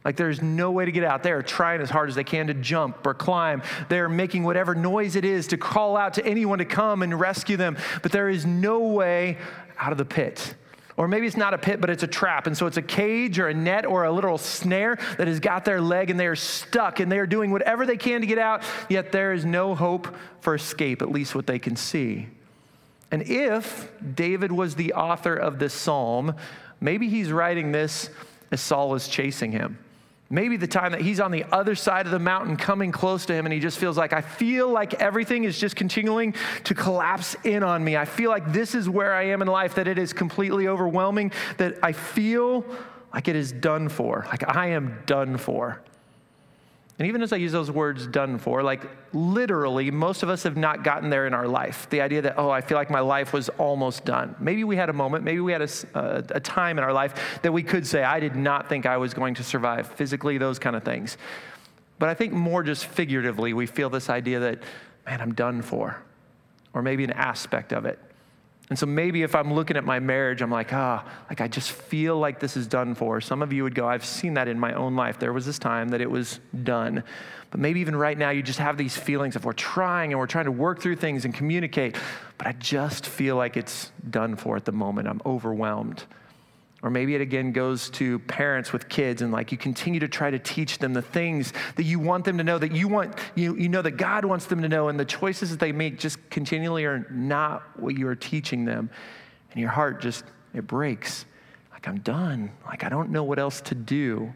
Like 0.05 0.15
there's 0.15 0.41
no 0.41 0.71
way 0.71 0.85
to 0.85 0.91
get 0.91 1.03
out. 1.03 1.23
They 1.23 1.31
are 1.31 1.41
trying 1.41 1.81
as 1.81 1.89
hard 1.89 2.09
as 2.09 2.15
they 2.15 2.23
can 2.23 2.47
to 2.47 2.53
jump 2.53 3.05
or 3.05 3.13
climb. 3.13 3.61
They're 3.89 4.07
making 4.07 4.43
whatever 4.43 4.73
noise 4.73 5.15
it 5.15 5.25
is 5.25 5.47
to 5.47 5.57
call 5.57 5.97
out 5.97 6.13
to 6.13 6.25
anyone 6.25 6.59
to 6.59 6.65
come 6.65 7.03
and 7.03 7.19
rescue 7.19 7.57
them. 7.57 7.77
But 8.01 8.11
there 8.11 8.29
is 8.29 8.45
no 8.45 8.79
way 8.79 9.37
out 9.77 9.91
of 9.91 9.97
the 9.97 10.05
pit. 10.05 10.55
Or 10.95 11.07
maybe 11.07 11.27
it's 11.27 11.37
not 11.37 11.53
a 11.53 11.59
pit, 11.59 11.79
but 11.79 11.91
it's 11.91 12.01
a 12.01 12.07
trap. 12.07 12.47
And 12.47 12.57
so 12.57 12.65
it's 12.65 12.77
a 12.77 12.81
cage 12.81 13.37
or 13.37 13.49
a 13.49 13.53
net 13.53 13.85
or 13.85 14.05
a 14.05 14.11
literal 14.11 14.39
snare 14.39 14.97
that 15.17 15.27
has 15.27 15.39
got 15.39 15.63
their 15.63 15.79
leg 15.79 16.09
and 16.09 16.19
they 16.19 16.25
are 16.25 16.35
stuck 16.35 16.99
and 16.99 17.11
they 17.11 17.19
are 17.19 17.27
doing 17.27 17.51
whatever 17.51 17.85
they 17.85 17.97
can 17.97 18.21
to 18.21 18.27
get 18.27 18.39
out, 18.39 18.63
yet 18.89 19.11
there 19.11 19.31
is 19.31 19.45
no 19.45 19.75
hope 19.75 20.07
for 20.41 20.55
escape, 20.55 21.03
at 21.03 21.11
least 21.11 21.35
what 21.35 21.45
they 21.45 21.59
can 21.59 21.75
see. 21.75 22.27
And 23.11 23.21
if 23.21 23.91
David 24.15 24.51
was 24.51 24.73
the 24.73 24.93
author 24.93 25.35
of 25.35 25.59
this 25.59 25.73
psalm, 25.73 26.33
maybe 26.81 27.09
he's 27.09 27.31
writing 27.31 27.71
this 27.71 28.09
as 28.51 28.59
Saul 28.59 28.95
is 28.95 29.07
chasing 29.07 29.51
him. 29.51 29.77
Maybe 30.29 30.57
the 30.57 30.67
time 30.67 30.91
that 30.91 31.01
he's 31.01 31.19
on 31.19 31.31
the 31.31 31.45
other 31.51 31.73
side 31.73 32.05
of 32.05 32.11
the 32.11 32.19
mountain 32.19 32.57
coming 32.57 32.91
close 32.91 33.25
to 33.27 33.33
him 33.33 33.45
and 33.45 33.53
he 33.53 33.59
just 33.59 33.77
feels 33.77 33.97
like, 33.97 34.11
I 34.11 34.21
feel 34.21 34.69
like 34.69 34.95
everything 34.95 35.45
is 35.45 35.57
just 35.57 35.75
continuing 35.75 36.33
to 36.65 36.75
collapse 36.75 37.35
in 37.45 37.63
on 37.63 37.83
me. 37.83 37.95
I 37.95 38.05
feel 38.05 38.29
like 38.29 38.51
this 38.51 38.75
is 38.75 38.89
where 38.89 39.13
I 39.13 39.27
am 39.27 39.41
in 39.41 39.47
life, 39.47 39.75
that 39.75 39.87
it 39.87 39.97
is 39.97 40.11
completely 40.11 40.67
overwhelming, 40.67 41.31
that 41.57 41.77
I 41.81 41.93
feel 41.93 42.65
like 43.13 43.29
it 43.29 43.37
is 43.37 43.53
done 43.53 43.87
for, 43.87 44.25
like 44.27 44.47
I 44.53 44.67
am 44.67 45.01
done 45.05 45.37
for. 45.37 45.81
And 46.99 47.07
even 47.07 47.21
as 47.21 47.31
I 47.31 47.35
use 47.35 47.51
those 47.51 47.69
words 47.69 48.07
done 48.07 48.39
for, 48.39 48.63
like 48.63 48.89
literally, 49.13 49.91
most 49.91 50.23
of 50.23 50.29
us 50.29 50.41
have 50.43 50.57
not 50.57 50.83
gotten 50.83 51.11
there 51.11 51.27
in 51.27 51.33
our 51.33 51.47
life. 51.47 51.87
The 51.91 52.01
idea 52.01 52.23
that, 52.23 52.35
oh, 52.37 52.49
I 52.49 52.61
feel 52.61 52.75
like 52.75 52.89
my 52.89 53.01
life 53.01 53.33
was 53.33 53.49
almost 53.49 54.03
done. 54.03 54.35
Maybe 54.39 54.63
we 54.63 54.75
had 54.75 54.89
a 54.89 54.93
moment, 54.93 55.23
maybe 55.23 55.39
we 55.39 55.51
had 55.51 55.61
a, 55.61 55.69
a, 55.93 56.23
a 56.31 56.39
time 56.39 56.79
in 56.79 56.83
our 56.83 56.93
life 56.93 57.39
that 57.43 57.51
we 57.51 57.61
could 57.61 57.85
say, 57.85 58.03
I 58.03 58.19
did 58.19 58.35
not 58.35 58.67
think 58.67 58.87
I 58.87 58.97
was 58.97 59.13
going 59.13 59.35
to 59.35 59.43
survive 59.43 59.87
physically, 59.91 60.39
those 60.39 60.57
kind 60.57 60.75
of 60.75 60.83
things. 60.83 61.17
But 61.99 62.09
I 62.09 62.15
think 62.15 62.33
more 62.33 62.63
just 62.63 62.87
figuratively, 62.87 63.53
we 63.53 63.67
feel 63.67 63.91
this 63.91 64.09
idea 64.09 64.39
that, 64.39 64.63
man, 65.05 65.21
I'm 65.21 65.35
done 65.35 65.61
for, 65.61 66.01
or 66.73 66.81
maybe 66.81 67.03
an 67.03 67.11
aspect 67.11 67.73
of 67.73 67.85
it. 67.85 67.99
And 68.69 68.77
so 68.77 68.85
maybe 68.85 69.23
if 69.23 69.33
I'm 69.33 69.53
looking 69.53 69.77
at 69.77 69.85
my 69.85 69.99
marriage, 69.99 70.41
I'm 70.41 70.51
like, 70.51 70.73
ah, 70.73 71.05
like 71.29 71.39
I 71.39 71.47
just 71.47 71.71
feel 71.71 72.17
like 72.17 72.39
this 72.39 72.57
is 72.57 72.67
done 72.67 72.95
for. 72.95 73.21
Some 73.21 73.41
of 73.41 73.53
you 73.53 73.63
would 73.63 73.75
go, 73.75 73.87
I've 73.87 74.03
seen 74.03 74.33
that 74.33 74.49
in 74.49 74.59
my 74.59 74.73
own 74.73 74.95
life. 74.95 75.19
There 75.19 75.31
was 75.31 75.45
this 75.45 75.57
time 75.57 75.89
that 75.89 76.01
it 76.01 76.11
was 76.11 76.41
done. 76.63 77.03
But 77.49 77.61
maybe 77.61 77.79
even 77.79 77.95
right 77.95 78.17
now, 78.17 78.31
you 78.31 78.43
just 78.43 78.59
have 78.59 78.75
these 78.75 78.97
feelings 78.97 79.37
of 79.37 79.45
we're 79.45 79.53
trying 79.53 80.11
and 80.11 80.19
we're 80.19 80.27
trying 80.27 80.45
to 80.45 80.51
work 80.51 80.81
through 80.81 80.97
things 80.97 81.23
and 81.23 81.33
communicate, 81.33 81.95
but 82.37 82.47
I 82.47 82.51
just 82.53 83.05
feel 83.05 83.37
like 83.37 83.55
it's 83.55 83.91
done 84.09 84.35
for 84.35 84.57
at 84.57 84.65
the 84.65 84.73
moment. 84.73 85.07
I'm 85.07 85.21
overwhelmed. 85.25 86.03
Or 86.83 86.91
maybe 86.91 87.15
it 87.15 87.21
again 87.21 87.53
goes 87.53 87.89
to 87.91 88.19
parents 88.19 88.71
with 88.71 88.87
kids 88.87 89.23
and 89.23 89.31
like 89.31 89.51
you 89.51 89.57
continue 89.57 89.99
to 89.99 90.07
try 90.07 90.29
to 90.29 90.37
teach 90.37 90.77
them 90.77 90.93
the 90.93 91.01
things 91.01 91.51
that 91.75 91.83
you 91.83 91.99
want 91.99 92.23
them 92.23 92.37
to 92.37 92.43
know, 92.43 92.59
that 92.59 92.71
you 92.71 92.87
want, 92.87 93.15
you, 93.33 93.55
you 93.55 93.67
know 93.67 93.81
that 93.81 93.91
God 93.91 94.25
wants 94.25 94.45
them 94.45 94.61
to 94.61 94.69
know, 94.69 94.89
and 94.89 94.99
the 94.99 95.05
choices 95.05 95.49
that 95.49 95.59
they 95.59 95.71
make 95.71 95.97
just 95.97 96.29
continually 96.29 96.85
are 96.85 97.07
not 97.09 97.79
what 97.79 97.97
you 97.97 98.07
are 98.07 98.15
teaching 98.15 98.63
them. 98.63 98.91
And 99.51 99.59
your 99.59 99.71
heart 99.71 100.01
just, 100.01 100.23
it 100.53 100.67
breaks. 100.67 101.25
Like, 101.71 101.87
I'm 101.87 101.99
done. 101.99 102.51
Like, 102.65 102.83
I 102.83 102.89
don't 102.89 103.09
know 103.09 103.23
what 103.23 103.39
else 103.39 103.59
to 103.61 103.75
do. 103.75 104.31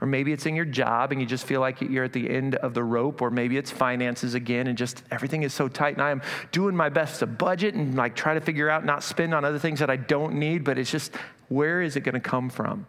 Or 0.00 0.06
maybe 0.06 0.32
it's 0.32 0.46
in 0.46 0.54
your 0.54 0.64
job 0.64 1.12
and 1.12 1.20
you 1.20 1.26
just 1.26 1.44
feel 1.44 1.60
like 1.60 1.80
you're 1.80 2.04
at 2.04 2.12
the 2.12 2.28
end 2.28 2.56
of 2.56 2.74
the 2.74 2.84
rope, 2.84 3.22
or 3.22 3.30
maybe 3.30 3.56
it's 3.56 3.70
finances 3.70 4.34
again 4.34 4.66
and 4.66 4.76
just 4.76 5.02
everything 5.10 5.42
is 5.42 5.54
so 5.54 5.68
tight. 5.68 5.94
And 5.94 6.02
I 6.02 6.10
am 6.10 6.22
doing 6.50 6.76
my 6.76 6.88
best 6.88 7.20
to 7.20 7.26
budget 7.26 7.74
and 7.74 7.94
like 7.96 8.14
try 8.14 8.34
to 8.34 8.40
figure 8.40 8.68
out 8.68 8.84
not 8.84 9.02
spend 9.02 9.34
on 9.34 9.44
other 9.44 9.58
things 9.58 9.80
that 9.80 9.90
I 9.90 9.96
don't 9.96 10.34
need, 10.34 10.64
but 10.64 10.78
it's 10.78 10.90
just 10.90 11.14
where 11.48 11.82
is 11.82 11.96
it 11.96 12.00
going 12.00 12.14
to 12.14 12.20
come 12.20 12.50
from? 12.50 12.86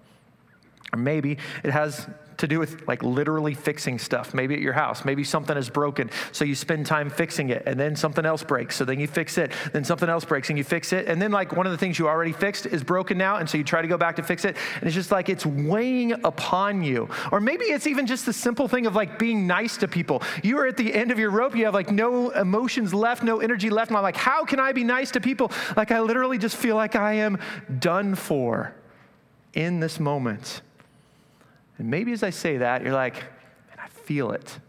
Or 0.92 1.00
maybe 1.00 1.38
it 1.64 1.72
has 1.72 2.08
to 2.44 2.48
do 2.48 2.60
with 2.60 2.86
like 2.90 3.02
literally 3.04 3.54
fixing 3.54 3.98
stuff, 3.98 4.34
maybe 4.34 4.54
at 4.54 4.60
your 4.60 4.74
house. 4.74 5.06
Maybe 5.06 5.24
something 5.24 5.56
is 5.56 5.70
broken, 5.70 6.10
so 6.34 6.44
you 6.44 6.56
spend 6.56 6.86
time 6.86 7.10
fixing 7.10 7.50
it, 7.50 7.64
and 7.66 7.80
then 7.80 7.96
something 7.96 8.26
else 8.26 8.44
breaks, 8.44 8.76
so 8.76 8.84
then 8.84 9.00
you 9.00 9.08
fix 9.08 9.38
it, 9.38 9.54
then 9.72 9.86
something 9.86 10.10
else 10.10 10.26
breaks, 10.26 10.50
and 10.50 10.58
you 10.58 10.66
fix 10.66 10.92
it. 10.92 11.08
And 11.08 11.22
then, 11.22 11.32
like, 11.32 11.56
one 11.56 11.66
of 11.66 11.72
the 11.72 11.78
things 11.78 11.98
you 11.98 12.10
already 12.10 12.34
fixed 12.34 12.66
is 12.66 12.84
broken 12.84 13.18
now, 13.18 13.38
and 13.38 13.50
so 13.50 13.58
you 13.58 13.64
try 13.64 13.82
to 13.82 13.88
go 13.88 13.98
back 13.98 14.18
to 14.18 14.24
fix 14.24 14.44
it, 14.44 14.58
and 14.76 14.84
it's 14.84 14.94
just 14.94 15.10
like 15.10 15.30
it's 15.30 15.46
weighing 15.46 16.12
upon 16.26 16.84
you. 16.84 17.08
Or 17.32 17.40
maybe 17.40 17.66
it's 17.66 17.88
even 17.88 18.06
just 18.06 18.26
the 18.26 18.34
simple 18.34 18.68
thing 18.68 18.88
of 18.88 18.94
like 18.94 19.18
being 19.18 19.48
nice 19.48 19.78
to 19.78 19.88
people. 19.88 20.22
You 20.44 20.58
are 20.60 20.68
at 20.68 20.76
the 20.76 20.94
end 20.94 21.12
of 21.12 21.20
your 21.20 21.32
rope, 21.32 21.56
you 21.56 21.64
have 21.64 21.74
like 21.74 21.92
no 21.92 22.32
emotions 22.32 22.94
left, 22.94 23.24
no 23.24 23.40
energy 23.40 23.70
left, 23.70 23.90
and 23.90 23.98
I'm 23.98 24.04
like, 24.04 24.18
how 24.18 24.44
can 24.44 24.60
I 24.60 24.74
be 24.74 24.84
nice 24.84 25.12
to 25.12 25.22
people? 25.22 25.50
Like, 25.78 25.92
I 25.92 26.02
literally 26.02 26.38
just 26.38 26.58
feel 26.58 26.76
like 26.76 26.98
I 26.98 27.14
am 27.14 27.40
done 27.80 28.16
for 28.16 28.76
in 29.54 29.80
this 29.80 29.98
moment. 29.98 30.62
And 31.78 31.90
maybe 31.90 32.12
as 32.12 32.24
I 32.24 32.30
say 32.30 32.58
that, 32.58 32.84
you're 32.84 32.94
like, 32.94 33.16
man, 33.16 33.80
I 33.80 33.88
feel 33.88 34.32
it. 34.32 34.60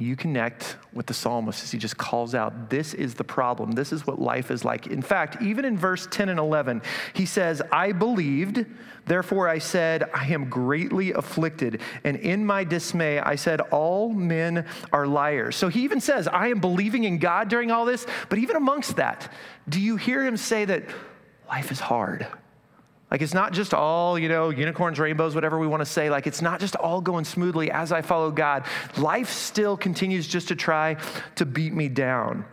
You 0.00 0.14
connect 0.14 0.76
with 0.92 1.06
the 1.06 1.14
psalmist 1.14 1.64
as 1.64 1.72
he 1.72 1.78
just 1.78 1.96
calls 1.96 2.32
out, 2.32 2.70
This 2.70 2.94
is 2.94 3.14
the 3.14 3.24
problem. 3.24 3.72
This 3.72 3.92
is 3.92 4.06
what 4.06 4.20
life 4.20 4.52
is 4.52 4.64
like. 4.64 4.86
In 4.86 5.02
fact, 5.02 5.42
even 5.42 5.64
in 5.64 5.76
verse 5.76 6.06
10 6.08 6.28
and 6.28 6.38
11, 6.38 6.82
he 7.14 7.26
says, 7.26 7.60
I 7.72 7.90
believed, 7.90 8.64
therefore 9.06 9.48
I 9.48 9.58
said, 9.58 10.08
I 10.14 10.26
am 10.28 10.48
greatly 10.48 11.12
afflicted. 11.12 11.80
And 12.04 12.16
in 12.16 12.46
my 12.46 12.62
dismay, 12.62 13.18
I 13.18 13.34
said, 13.34 13.60
All 13.60 14.10
men 14.10 14.66
are 14.92 15.04
liars. 15.04 15.56
So 15.56 15.66
he 15.66 15.82
even 15.82 16.00
says, 16.00 16.28
I 16.28 16.46
am 16.46 16.60
believing 16.60 17.02
in 17.02 17.18
God 17.18 17.48
during 17.48 17.72
all 17.72 17.84
this. 17.84 18.06
But 18.28 18.38
even 18.38 18.54
amongst 18.54 18.96
that, 18.96 19.32
do 19.68 19.80
you 19.80 19.96
hear 19.96 20.24
him 20.24 20.36
say 20.36 20.64
that 20.64 20.84
life 21.48 21.72
is 21.72 21.80
hard? 21.80 22.24
Like 23.10 23.22
it's 23.22 23.34
not 23.34 23.52
just 23.52 23.72
all, 23.72 24.18
you 24.18 24.28
know, 24.28 24.50
unicorns, 24.50 24.98
rainbows, 24.98 25.34
whatever 25.34 25.58
we 25.58 25.66
want 25.66 25.80
to 25.80 25.86
say. 25.86 26.10
Like 26.10 26.26
it's 26.26 26.42
not 26.42 26.60
just 26.60 26.76
all 26.76 27.00
going 27.00 27.24
smoothly 27.24 27.70
as 27.70 27.90
I 27.90 28.02
follow 28.02 28.30
God. 28.30 28.66
Life 28.96 29.30
still 29.30 29.76
continues 29.76 30.28
just 30.28 30.48
to 30.48 30.56
try 30.56 30.96
to 31.36 31.46
beat 31.46 31.72
me 31.72 31.88
down. 31.88 32.44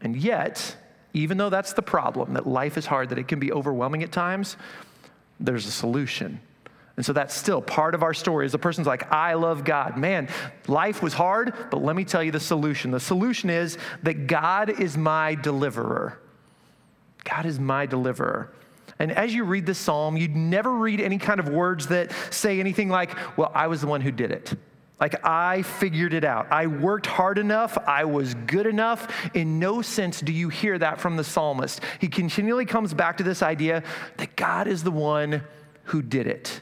And 0.00 0.16
yet, 0.16 0.76
even 1.12 1.38
though 1.38 1.50
that's 1.50 1.72
the 1.72 1.82
problem, 1.82 2.34
that 2.34 2.46
life 2.46 2.78
is 2.78 2.86
hard, 2.86 3.08
that 3.08 3.18
it 3.18 3.26
can 3.26 3.40
be 3.40 3.50
overwhelming 3.52 4.02
at 4.02 4.12
times, 4.12 4.56
there's 5.40 5.66
a 5.66 5.72
solution. 5.72 6.40
And 6.96 7.04
so 7.04 7.12
that's 7.12 7.34
still 7.34 7.62
part 7.62 7.94
of 7.94 8.02
our 8.02 8.14
story. 8.14 8.46
Is 8.46 8.52
the 8.52 8.58
person's 8.58 8.86
like, 8.86 9.10
I 9.12 9.34
love 9.34 9.64
God. 9.64 9.96
Man, 9.96 10.28
life 10.68 11.02
was 11.02 11.14
hard, 11.14 11.54
but 11.70 11.82
let 11.82 11.96
me 11.96 12.04
tell 12.04 12.22
you 12.22 12.30
the 12.30 12.38
solution. 12.38 12.90
The 12.90 13.00
solution 13.00 13.50
is 13.50 13.78
that 14.02 14.26
God 14.26 14.80
is 14.80 14.96
my 14.96 15.34
deliverer. 15.34 16.20
God 17.24 17.46
is 17.46 17.58
my 17.58 17.86
deliverer. 17.86 18.52
And 19.00 19.10
as 19.12 19.34
you 19.34 19.44
read 19.44 19.66
this 19.66 19.78
psalm, 19.78 20.16
you'd 20.16 20.36
never 20.36 20.70
read 20.70 21.00
any 21.00 21.18
kind 21.18 21.40
of 21.40 21.48
words 21.48 21.86
that 21.88 22.12
say 22.30 22.60
anything 22.60 22.90
like, 22.90 23.16
Well, 23.36 23.50
I 23.54 23.66
was 23.66 23.80
the 23.80 23.86
one 23.86 24.02
who 24.02 24.12
did 24.12 24.30
it. 24.30 24.54
Like, 25.00 25.26
I 25.26 25.62
figured 25.62 26.12
it 26.12 26.24
out. 26.24 26.52
I 26.52 26.66
worked 26.66 27.06
hard 27.06 27.38
enough. 27.38 27.78
I 27.88 28.04
was 28.04 28.34
good 28.34 28.66
enough. 28.66 29.30
In 29.34 29.58
no 29.58 29.80
sense 29.80 30.20
do 30.20 30.30
you 30.30 30.50
hear 30.50 30.78
that 30.78 31.00
from 31.00 31.16
the 31.16 31.24
psalmist. 31.24 31.80
He 31.98 32.08
continually 32.08 32.66
comes 32.66 32.92
back 32.92 33.16
to 33.16 33.24
this 33.24 33.42
idea 33.42 33.82
that 34.18 34.36
God 34.36 34.66
is 34.68 34.82
the 34.84 34.90
one 34.90 35.42
who 35.84 36.02
did 36.02 36.26
it. 36.26 36.60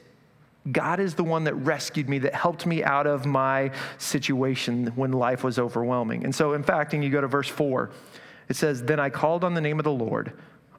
God 0.70 1.00
is 1.00 1.14
the 1.14 1.24
one 1.24 1.44
that 1.44 1.54
rescued 1.54 2.08
me, 2.08 2.20
that 2.20 2.34
helped 2.34 2.64
me 2.64 2.84
out 2.84 3.08
of 3.08 3.26
my 3.26 3.72
situation 3.96 4.88
when 4.94 5.10
life 5.10 5.42
was 5.42 5.58
overwhelming. 5.58 6.22
And 6.24 6.32
so, 6.32 6.52
in 6.52 6.62
fact, 6.62 6.94
and 6.94 7.02
you 7.02 7.10
go 7.10 7.20
to 7.20 7.26
verse 7.26 7.48
four, 7.48 7.90
it 8.48 8.54
says, 8.54 8.84
Then 8.84 9.00
I 9.00 9.10
called 9.10 9.42
on 9.42 9.54
the 9.54 9.60
name 9.60 9.80
of 9.80 9.84
the 9.84 9.90
Lord. 9.90 10.32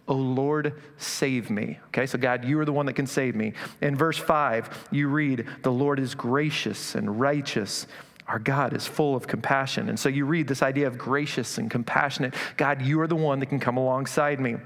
O 0.10 0.16
Lord, 0.16 0.74
save 0.98 1.51
me. 1.51 1.78
Okay, 1.88 2.08
so 2.08 2.18
God, 2.18 2.44
you 2.44 2.60
are 2.60 2.66
the 2.66 2.74
one 2.74 2.88
that 2.88 2.94
can 2.94 3.06
save 3.06 3.36
me. 3.36 3.54
In 3.80 3.96
verse 3.96 4.18
5, 4.18 4.89
you 4.92 5.08
read, 5.08 5.46
The 5.62 5.72
Lord 5.72 6.00
is 6.00 6.16
gracious 6.16 6.96
and 6.96 7.20
righteous. 7.20 7.86
Our 8.28 8.39
God 8.39 8.75
is 8.75 8.88
full 8.88 9.16
of 9.16 9.28
compassion. 9.28 9.88
And 9.88 10.00
so 10.00 10.10
you 10.10 10.25
read 10.25 10.48
this 10.48 10.63
idea 10.63 10.88
of 10.88 10.98
gracious 10.98 11.60
and 11.60 11.70
compassionate. 11.70 12.34
God, 12.58 12.82
you 12.82 13.00
are 13.01 13.08
the 13.08 13.16
one 13.16 13.39
that 13.39 13.46
can 13.48 13.60
come 13.60 13.78
alongside 13.78 14.39
me. 14.39 14.58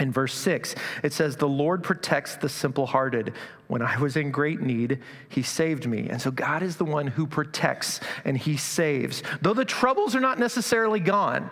In 0.00 0.10
verse 0.10 0.34
6, 0.34 0.74
it 1.04 1.12
says, 1.12 1.36
The 1.36 1.48
Lord 1.48 1.84
protects 1.84 2.34
the 2.34 2.48
simple 2.48 2.84
hearted. 2.84 3.32
When 3.68 3.80
I 3.80 3.96
was 4.00 4.16
in 4.16 4.32
great 4.32 4.60
need, 4.60 5.00
he 5.28 5.42
saved 5.42 5.86
me. 5.86 6.08
And 6.08 6.20
so 6.20 6.32
God 6.32 6.64
is 6.64 6.76
the 6.76 6.84
one 6.84 7.06
who 7.06 7.28
protects 7.28 8.00
and 8.24 8.36
he 8.36 8.56
saves. 8.56 9.22
Though 9.40 9.54
the 9.54 9.64
troubles 9.64 10.16
are 10.16 10.20
not 10.20 10.40
necessarily 10.40 10.98
gone, 10.98 11.48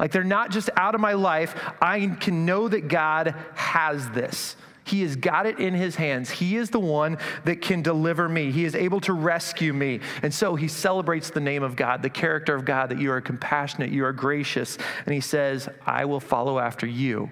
like 0.00 0.12
they're 0.12 0.24
not 0.24 0.50
just 0.50 0.70
out 0.76 0.94
of 0.94 1.00
my 1.00 1.12
life. 1.12 1.54
I 1.80 2.06
can 2.06 2.46
know 2.46 2.68
that 2.68 2.88
God 2.88 3.34
has 3.54 4.08
this. 4.10 4.56
He 4.82 5.02
has 5.02 5.14
got 5.14 5.44
it 5.44 5.60
in 5.60 5.74
his 5.74 5.94
hands. 5.94 6.30
He 6.30 6.56
is 6.56 6.70
the 6.70 6.80
one 6.80 7.18
that 7.44 7.60
can 7.60 7.82
deliver 7.82 8.26
me. 8.26 8.50
He 8.50 8.64
is 8.64 8.74
able 8.74 9.02
to 9.02 9.12
rescue 9.12 9.74
me. 9.74 10.00
And 10.22 10.32
so 10.32 10.56
he 10.56 10.68
celebrates 10.68 11.28
the 11.28 11.40
name 11.40 11.62
of 11.62 11.76
God, 11.76 12.00
the 12.00 12.08
character 12.08 12.54
of 12.54 12.64
God, 12.64 12.88
that 12.88 12.98
you 12.98 13.12
are 13.12 13.20
compassionate, 13.20 13.90
you 13.90 14.04
are 14.06 14.12
gracious. 14.12 14.78
And 15.04 15.14
he 15.14 15.20
says, 15.20 15.68
I 15.84 16.06
will 16.06 16.18
follow 16.18 16.58
after 16.58 16.86
you. 16.86 17.30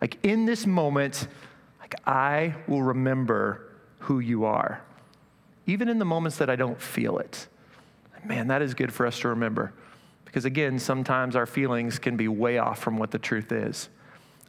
Like 0.00 0.24
in 0.24 0.46
this 0.46 0.66
moment, 0.66 1.26
like 1.80 1.96
I 2.06 2.54
will 2.68 2.82
remember 2.82 3.72
who 3.98 4.20
you 4.20 4.44
are. 4.44 4.80
Even 5.66 5.88
in 5.88 5.98
the 5.98 6.04
moments 6.04 6.38
that 6.38 6.48
I 6.48 6.54
don't 6.54 6.80
feel 6.80 7.18
it. 7.18 7.48
Man, 8.24 8.46
that 8.48 8.62
is 8.62 8.74
good 8.74 8.92
for 8.92 9.04
us 9.04 9.18
to 9.20 9.28
remember. 9.28 9.72
Because 10.38 10.44
again, 10.44 10.78
sometimes 10.78 11.34
our 11.34 11.46
feelings 11.46 11.98
can 11.98 12.16
be 12.16 12.28
way 12.28 12.58
off 12.58 12.78
from 12.78 12.96
what 12.96 13.10
the 13.10 13.18
truth 13.18 13.50
is. 13.50 13.88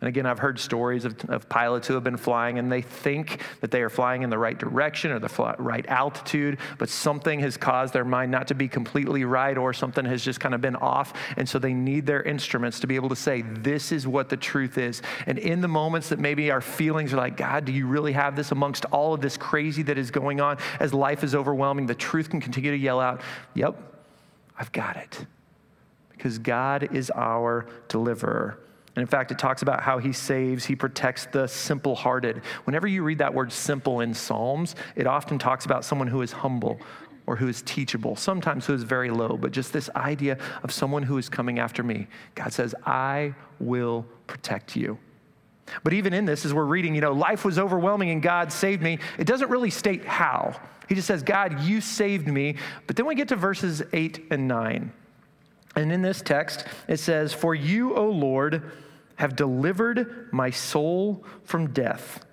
And 0.02 0.08
again, 0.08 0.28
I've 0.28 0.38
heard 0.38 0.60
stories 0.60 1.04
of, 1.04 1.20
of, 1.32 1.50
pilots 1.50 1.88
who 1.88 1.96
have 1.96 2.04
been 2.04 2.16
flying 2.16 2.60
and 2.60 2.72
they 2.72 2.84
think 2.84 3.42
that 3.62 3.72
they 3.72 3.82
are 3.82 3.90
flying 3.90 4.22
in 4.22 4.30
the 4.30 4.38
right 4.38 4.56
direction 4.56 5.10
or 5.10 5.18
the 5.18 5.56
right 5.58 5.84
altitude, 5.88 6.60
but 6.78 6.90
something 6.90 7.40
has 7.40 7.58
caused 7.58 7.92
their 7.92 8.06
mind 8.06 8.30
not 8.32 8.50
to 8.50 8.54
be 8.54 8.68
completely 8.68 9.24
right 9.24 9.58
or 9.58 9.74
something 9.74 10.06
has 10.06 10.24
just 10.24 10.40
kind 10.40 10.54
of 10.54 10.62
been 10.62 10.76
off. 10.76 11.14
And 11.38 11.50
so 11.50 11.58
they 11.58 11.74
need 11.74 12.06
their 12.06 12.22
instruments 12.22 12.80
to 12.82 12.86
be 12.88 12.96
able 12.96 13.10
to 13.10 13.16
say, 13.16 13.42
This 13.42 13.92
is 13.92 14.06
what 14.06 14.30
the 14.30 14.38
truth 14.38 14.78
is. 14.78 15.02
And 15.26 15.40
in 15.40 15.60
the 15.60 15.68
moments 15.68 16.10
that 16.10 16.20
maybe 16.20 16.52
our 16.52 16.62
feelings 16.62 17.16
are 17.16 17.18
like, 17.18 17.36
God, 17.36 17.66
do 17.66 17.72
you 17.72 17.88
really 17.88 18.14
have 18.14 18.36
this 18.36 18.52
amongst 18.52 18.86
all 18.86 19.16
of 19.16 19.22
this 19.22 19.38
crazy 19.38 19.82
that 19.82 19.98
is 19.98 20.12
going 20.12 20.40
on 20.40 20.60
as 20.80 20.94
life 20.94 21.24
is 21.24 21.34
overwhelming? 21.34 21.88
The 21.88 21.96
truth 21.96 22.30
can 22.30 22.42
continue 22.42 22.70
to 22.70 22.78
yell 22.78 23.00
out, 23.00 23.22
Yep, 23.56 23.76
I've 24.56 24.72
got 24.72 24.96
it 24.96 25.26
because 26.20 26.38
God 26.38 26.94
is 26.94 27.10
our 27.16 27.66
deliverer. 27.88 28.60
And 28.94 29.02
in 29.02 29.08
fact, 29.08 29.32
it 29.32 29.40
talks 29.40 29.62
about 29.62 29.82
how 29.82 30.00
he 30.00 30.12
saves, 30.12 30.66
he 30.66 30.76
protects 30.76 31.28
the 31.28 31.48
simple 31.48 31.96
hearted. 31.96 32.42
Whenever 32.66 32.88
you 32.88 33.04
read 33.04 33.20
that 33.20 33.34
word 33.34 33.54
simple 33.54 34.02
in 34.02 34.14
Psalms, 34.14 34.76
it 34.98 35.08
often 35.08 35.40
talks 35.40 35.64
about 35.64 35.86
someone 35.86 36.10
who 36.10 36.22
is 36.22 36.34
humble 36.34 36.78
or 37.26 37.38
who 37.38 37.48
is 37.48 37.62
teachable, 37.62 38.18
sometimes 38.18 38.66
who 38.66 38.74
is 38.74 38.84
very 38.84 39.10
low, 39.10 39.38
but 39.38 39.54
just 39.54 39.72
this 39.72 39.90
idea 39.96 40.38
of 40.62 40.74
someone 40.74 41.04
who 41.04 41.18
is 41.18 41.30
coming 41.30 41.58
after 41.58 41.84
me. 41.84 42.08
God 42.36 42.52
says, 42.52 42.76
I 42.86 43.34
will 43.62 44.06
protect 44.28 44.76
you. 44.76 44.98
But 45.86 45.94
even 45.94 46.14
in 46.14 46.26
this, 46.26 46.44
as 46.44 46.54
we're 46.54 46.66
reading, 46.66 46.96
you 46.96 47.02
know, 47.02 47.14
life 47.14 47.46
was 47.46 47.58
overwhelming 47.58 48.10
and 48.10 48.22
God 48.22 48.52
saved 48.52 48.82
me, 48.82 49.00
it 49.18 49.26
doesn't 49.26 49.50
really 49.50 49.70
state 49.70 50.04
how. 50.04 50.60
He 50.90 50.96
just 50.96 51.08
says, 51.08 51.24
God, 51.24 51.62
you 51.62 51.80
saved 51.80 52.28
me. 52.28 52.58
But 52.88 52.98
then 52.98 53.06
we 53.06 53.16
get 53.16 53.30
to 53.30 53.38
verses 53.38 53.82
eight 53.94 54.26
and 54.32 54.50
nine. 54.50 54.92
And 55.76 55.92
in 55.92 56.02
this 56.02 56.22
text, 56.22 56.66
it 56.88 56.98
says, 56.98 57.34
For 57.34 57.54
you, 57.54 57.96
O 57.96 58.10
Lord, 58.10 58.64
have 59.16 59.36
delivered 59.36 60.30
my 60.32 60.50
soul 60.50 61.24
from 61.44 61.72
death, 61.72 62.26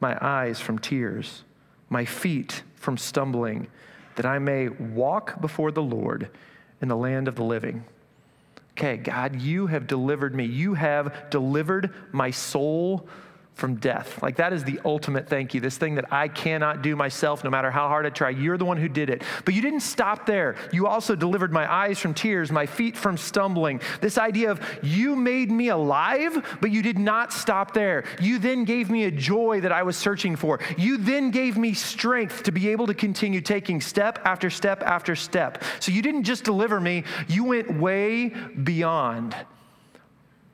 my 0.00 0.16
eyes 0.20 0.60
from 0.60 0.78
tears, 0.78 1.44
my 1.88 2.04
feet 2.04 2.62
from 2.74 2.96
stumbling, 2.96 3.68
that 4.16 4.26
I 4.26 4.38
may 4.38 4.68
walk 4.68 5.40
before 5.40 5.72
the 5.72 5.82
Lord 5.82 6.30
in 6.80 6.88
the 6.88 6.96
land 6.96 7.28
of 7.28 7.36
the 7.36 7.44
living. 7.44 7.84
Okay, 8.72 8.98
God, 8.98 9.40
you 9.40 9.68
have 9.68 9.86
delivered 9.86 10.34
me. 10.34 10.44
You 10.44 10.74
have 10.74 11.30
delivered 11.30 11.94
my 12.12 12.30
soul 12.30 13.08
from 13.56 13.76
death. 13.76 14.22
Like 14.22 14.36
that 14.36 14.52
is 14.52 14.64
the 14.64 14.78
ultimate 14.84 15.30
thank 15.30 15.54
you. 15.54 15.62
This 15.62 15.78
thing 15.78 15.94
that 15.94 16.12
I 16.12 16.28
cannot 16.28 16.82
do 16.82 16.94
myself, 16.94 17.42
no 17.42 17.48
matter 17.48 17.70
how 17.70 17.88
hard 17.88 18.04
I 18.04 18.10
try. 18.10 18.28
You're 18.28 18.58
the 18.58 18.66
one 18.66 18.76
who 18.76 18.88
did 18.88 19.08
it. 19.08 19.22
But 19.46 19.54
you 19.54 19.62
didn't 19.62 19.80
stop 19.80 20.26
there. 20.26 20.56
You 20.72 20.86
also 20.86 21.16
delivered 21.16 21.54
my 21.54 21.70
eyes 21.72 21.98
from 21.98 22.12
tears, 22.12 22.52
my 22.52 22.66
feet 22.66 22.98
from 22.98 23.16
stumbling. 23.16 23.80
This 24.02 24.18
idea 24.18 24.50
of 24.50 24.60
you 24.82 25.16
made 25.16 25.50
me 25.50 25.70
alive, 25.70 26.58
but 26.60 26.70
you 26.70 26.82
did 26.82 26.98
not 26.98 27.32
stop 27.32 27.72
there. 27.72 28.04
You 28.20 28.38
then 28.38 28.64
gave 28.64 28.90
me 28.90 29.04
a 29.04 29.10
joy 29.10 29.62
that 29.62 29.72
I 29.72 29.84
was 29.84 29.96
searching 29.96 30.36
for. 30.36 30.60
You 30.76 30.98
then 30.98 31.30
gave 31.30 31.56
me 31.56 31.72
strength 31.72 32.42
to 32.42 32.52
be 32.52 32.68
able 32.68 32.86
to 32.88 32.94
continue 32.94 33.40
taking 33.40 33.80
step 33.80 34.18
after 34.26 34.50
step 34.50 34.82
after 34.82 35.16
step. 35.16 35.64
So 35.80 35.92
you 35.92 36.02
didn't 36.02 36.24
just 36.24 36.44
deliver 36.44 36.78
me, 36.78 37.04
you 37.26 37.44
went 37.44 37.80
way 37.80 38.28
beyond. 38.28 39.34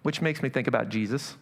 Which 0.04 0.20
makes 0.20 0.40
me 0.40 0.50
think 0.50 0.68
about 0.68 0.88
Jesus. 0.88 1.36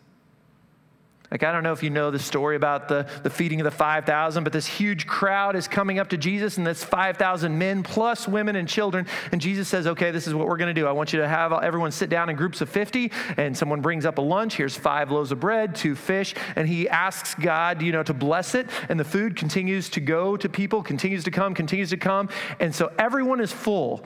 Like, 1.31 1.45
I 1.45 1.53
don't 1.53 1.63
know 1.63 1.73
if 1.73 1.83
you 1.85 1.91
know 1.91 2.11
the 2.11 2.19
story 2.19 2.57
about 2.57 2.89
the, 2.89 3.07
the 3.23 3.31
feeding 3.31 3.61
of 3.61 3.65
the 3.65 3.71
5,000, 3.71 4.43
but 4.43 4.53
this 4.53 4.67
huge 4.67 5.07
crowd 5.07 5.55
is 5.55 5.69
coming 5.69 6.01
up 6.01 6.09
to 6.09 6.17
Jesus, 6.17 6.59
and 6.59 6.67
this 6.67 6.83
5,000 6.83 7.57
men 7.57 7.85
plus 7.85 8.27
women 8.27 8.57
and 8.57 8.69
children. 8.69 9.07
And 9.31 9.41
Jesus 9.41 9.69
says, 9.69 9.87
Okay, 9.87 10.11
this 10.11 10.27
is 10.27 10.35
what 10.35 10.49
we're 10.49 10.57
going 10.57 10.75
to 10.75 10.81
do. 10.81 10.89
I 10.89 10.93
want 10.93 11.13
you 11.13 11.21
to 11.21 11.29
have 11.29 11.53
everyone 11.53 11.93
sit 11.93 12.11
down 12.11 12.31
in 12.31 12.37
groups 12.37 12.61
of 12.61 12.69
50, 12.69 13.13
and 13.37 13.57
someone 13.57 13.81
brings 13.81 14.05
up 14.05 14.19
a 14.19 14.23
lunch. 14.23 14.57
Here's 14.57 14.77
five 14.77 15.13
loaves 15.13 15.31
of 15.31 15.39
bread, 15.39 15.77
two 15.77 15.95
fish, 15.95 16.35
and 16.57 16.67
he 16.67 16.89
asks 16.89 17.37
God, 17.37 17.81
you 17.81 17.93
know, 17.93 18.03
to 18.03 18.15
bless 18.15 18.57
it. 18.57 18.67
And 18.89 18.99
the 18.99 19.05
food 19.05 19.37
continues 19.37 19.89
to 19.91 20.01
go 20.01 20.37
to 20.37 20.49
people, 20.49 20.83
continues 20.83 21.23
to 21.25 21.31
come, 21.31 21.55
continues 21.55 21.91
to 21.91 21.97
come. 21.97 22.29
And 22.59 22.75
so 22.75 22.93
everyone 22.99 23.41
is 23.41 23.53
full. 23.53 24.05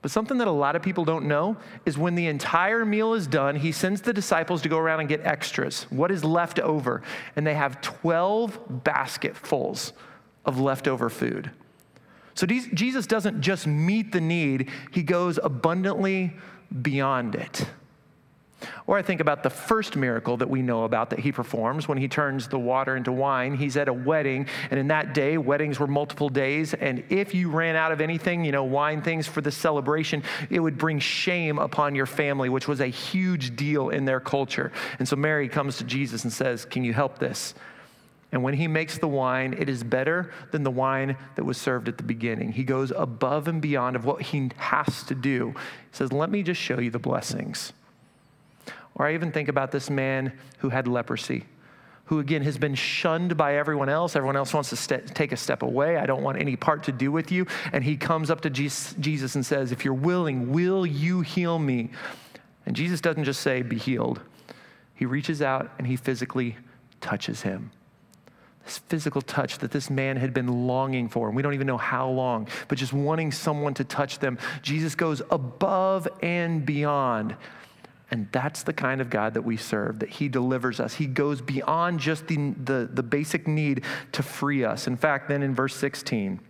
But 0.00 0.12
something 0.12 0.38
that 0.38 0.46
a 0.46 0.52
lot 0.52 0.76
of 0.76 0.82
people 0.82 1.04
don't 1.04 1.26
know 1.26 1.56
is 1.84 1.98
when 1.98 2.14
the 2.14 2.28
entire 2.28 2.84
meal 2.84 3.14
is 3.14 3.26
done, 3.26 3.56
he 3.56 3.72
sends 3.72 4.00
the 4.00 4.12
disciples 4.12 4.62
to 4.62 4.68
go 4.68 4.78
around 4.78 5.00
and 5.00 5.08
get 5.08 5.26
extras. 5.26 5.86
What 5.90 6.10
is 6.10 6.22
left 6.22 6.60
over? 6.60 7.02
And 7.34 7.46
they 7.46 7.54
have 7.54 7.80
12 7.80 8.84
basketfuls 8.84 9.92
of 10.44 10.60
leftover 10.60 11.10
food. 11.10 11.50
So 12.34 12.46
Jesus 12.46 13.08
doesn't 13.08 13.40
just 13.40 13.66
meet 13.66 14.12
the 14.12 14.20
need, 14.20 14.70
he 14.92 15.02
goes 15.02 15.40
abundantly 15.42 16.36
beyond 16.82 17.34
it. 17.34 17.66
Or 18.86 18.98
I 18.98 19.02
think 19.02 19.20
about 19.20 19.42
the 19.42 19.50
first 19.50 19.96
miracle 19.96 20.36
that 20.38 20.50
we 20.50 20.62
know 20.62 20.84
about 20.84 21.10
that 21.10 21.20
he 21.20 21.30
performs 21.30 21.86
when 21.86 21.98
he 21.98 22.08
turns 22.08 22.48
the 22.48 22.58
water 22.58 22.96
into 22.96 23.12
wine. 23.12 23.54
He's 23.54 23.76
at 23.76 23.88
a 23.88 23.92
wedding, 23.92 24.46
and 24.70 24.80
in 24.80 24.88
that 24.88 25.14
day, 25.14 25.38
weddings 25.38 25.78
were 25.78 25.86
multiple 25.86 26.28
days. 26.28 26.74
And 26.74 27.04
if 27.08 27.34
you 27.34 27.50
ran 27.50 27.76
out 27.76 27.92
of 27.92 28.00
anything, 28.00 28.44
you 28.44 28.52
know, 28.52 28.64
wine 28.64 29.02
things 29.02 29.26
for 29.26 29.40
the 29.40 29.52
celebration, 29.52 30.22
it 30.50 30.60
would 30.60 30.76
bring 30.76 30.98
shame 30.98 31.58
upon 31.58 31.94
your 31.94 32.06
family, 32.06 32.48
which 32.48 32.66
was 32.66 32.80
a 32.80 32.86
huge 32.86 33.54
deal 33.56 33.90
in 33.90 34.04
their 34.04 34.20
culture. 34.20 34.72
And 34.98 35.06
so 35.06 35.16
Mary 35.16 35.48
comes 35.48 35.78
to 35.78 35.84
Jesus 35.84 36.24
and 36.24 36.32
says, 36.32 36.64
Can 36.64 36.84
you 36.84 36.92
help 36.92 37.18
this? 37.18 37.54
And 38.30 38.42
when 38.42 38.54
he 38.54 38.68
makes 38.68 38.98
the 38.98 39.08
wine, 39.08 39.54
it 39.58 39.70
is 39.70 39.82
better 39.82 40.32
than 40.50 40.62
the 40.62 40.70
wine 40.70 41.16
that 41.36 41.44
was 41.44 41.56
served 41.56 41.88
at 41.88 41.96
the 41.96 42.02
beginning. 42.02 42.52
He 42.52 42.62
goes 42.62 42.90
above 42.90 43.48
and 43.48 43.62
beyond 43.62 43.96
of 43.96 44.04
what 44.04 44.20
he 44.20 44.50
has 44.56 45.02
to 45.04 45.14
do. 45.14 45.54
He 45.56 45.96
says, 45.96 46.12
Let 46.12 46.30
me 46.30 46.42
just 46.42 46.60
show 46.60 46.78
you 46.78 46.90
the 46.90 46.98
blessings. 46.98 47.72
Or 48.98 49.06
I 49.06 49.14
even 49.14 49.30
think 49.30 49.48
about 49.48 49.70
this 49.70 49.88
man 49.88 50.32
who 50.58 50.68
had 50.70 50.88
leprosy, 50.88 51.44
who 52.06 52.18
again 52.18 52.42
has 52.42 52.58
been 52.58 52.74
shunned 52.74 53.36
by 53.36 53.56
everyone 53.56 53.88
else. 53.88 54.16
Everyone 54.16 54.36
else 54.36 54.52
wants 54.52 54.70
to 54.70 54.76
st- 54.76 55.14
take 55.14 55.30
a 55.30 55.36
step 55.36 55.62
away. 55.62 55.96
I 55.96 56.06
don't 56.06 56.22
want 56.22 56.40
any 56.40 56.56
part 56.56 56.82
to 56.84 56.92
do 56.92 57.12
with 57.12 57.30
you. 57.30 57.46
And 57.72 57.84
he 57.84 57.96
comes 57.96 58.30
up 58.30 58.40
to 58.42 58.50
Jesus 58.50 59.34
and 59.34 59.46
says, 59.46 59.70
If 59.70 59.84
you're 59.84 59.94
willing, 59.94 60.52
will 60.52 60.84
you 60.84 61.20
heal 61.20 61.58
me? 61.58 61.90
And 62.66 62.74
Jesus 62.74 63.00
doesn't 63.00 63.24
just 63.24 63.40
say, 63.40 63.62
Be 63.62 63.78
healed. 63.78 64.20
He 64.94 65.06
reaches 65.06 65.40
out 65.40 65.70
and 65.78 65.86
he 65.86 65.94
physically 65.94 66.56
touches 67.00 67.42
him. 67.42 67.70
this 68.64 68.78
physical 68.78 69.22
touch 69.22 69.58
that 69.58 69.70
this 69.70 69.88
man 69.88 70.16
had 70.16 70.34
been 70.34 70.66
longing 70.66 71.08
for. 71.08 71.28
And 71.28 71.36
we 71.36 71.42
don't 71.42 71.54
even 71.54 71.68
know 71.68 71.78
how 71.78 72.08
long, 72.08 72.48
but 72.66 72.78
just 72.78 72.92
wanting 72.92 73.30
someone 73.30 73.74
to 73.74 73.84
touch 73.84 74.18
them. 74.18 74.38
Jesus 74.60 74.96
goes 74.96 75.22
above 75.30 76.08
and 76.20 76.66
beyond. 76.66 77.36
And 78.10 78.28
that's 78.32 78.62
the 78.62 78.72
kind 78.72 79.00
of 79.00 79.10
God 79.10 79.34
that 79.34 79.42
we 79.42 79.56
serve, 79.56 79.98
that 79.98 80.08
He 80.08 80.28
delivers 80.28 80.80
us. 80.80 80.94
He 80.94 81.06
goes 81.06 81.42
beyond 81.42 82.00
just 82.00 82.26
the, 82.26 82.54
the, 82.64 82.88
the 82.90 83.02
basic 83.02 83.46
need 83.46 83.84
to 84.12 84.22
free 84.22 84.64
us. 84.64 84.86
In 84.86 84.96
fact, 84.96 85.28
then 85.28 85.42
in 85.42 85.54
verse 85.54 85.76
16, 85.76 86.40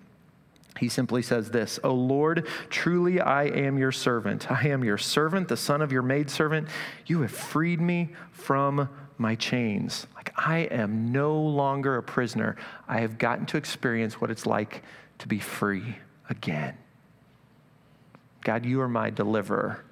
he 0.78 0.88
simply 0.88 1.22
says 1.22 1.50
this 1.50 1.80
O 1.82 1.92
Lord, 1.92 2.46
truly 2.70 3.20
I 3.20 3.44
am 3.44 3.78
your 3.78 3.92
servant. 3.92 4.50
I 4.50 4.68
am 4.68 4.84
your 4.84 4.98
servant, 4.98 5.48
the 5.48 5.56
son 5.56 5.82
of 5.82 5.92
your 5.92 6.02
maidservant. 6.02 6.68
You 7.06 7.22
have 7.22 7.32
freed 7.32 7.80
me 7.80 8.10
from 8.30 8.88
my 9.18 9.34
chains. 9.34 10.06
Like 10.14 10.32
I 10.36 10.58
am 10.70 11.10
no 11.10 11.40
longer 11.40 11.96
a 11.96 12.02
prisoner. 12.02 12.56
I 12.86 13.00
have 13.00 13.18
gotten 13.18 13.46
to 13.46 13.56
experience 13.56 14.20
what 14.20 14.30
it's 14.30 14.46
like 14.46 14.82
to 15.18 15.26
be 15.26 15.40
free 15.40 15.96
again. 16.30 16.76
God, 18.42 18.64
you 18.64 18.80
are 18.80 18.88
my 18.88 19.10
deliverer. 19.10 19.84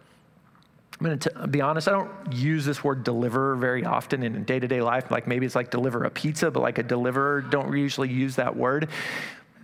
I'm 0.99 1.07
going 1.07 1.19
to 1.19 1.49
be 1.49 1.61
honest, 1.61 1.89
I 1.89 1.93
don't 1.93 2.11
use 2.33 2.65
this 2.65 2.83
word 2.83 3.05
deliver 3.05 3.55
very 3.57 3.85
often 3.85 4.23
in 4.23 4.45
day 4.45 4.59
to 4.59 4.67
day 4.67 4.81
life. 4.81 5.11
Like 5.11 5.27
maybe 5.27 5.45
it's 5.45 5.55
like 5.55 5.71
deliver 5.71 6.05
a 6.05 6.11
pizza, 6.11 6.51
but 6.51 6.61
like 6.61 6.79
a 6.79 6.83
deliverer, 6.83 7.43
don't 7.43 7.77
usually 7.77 8.09
use 8.09 8.37
that 8.37 8.57
word. 8.57 8.89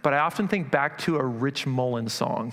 But 0.02 0.12
I 0.12 0.18
often 0.18 0.46
think 0.46 0.70
back 0.70 0.98
to 0.98 1.16
a 1.16 1.24
Rich 1.24 1.66
Mullins 1.66 2.12
song 2.12 2.52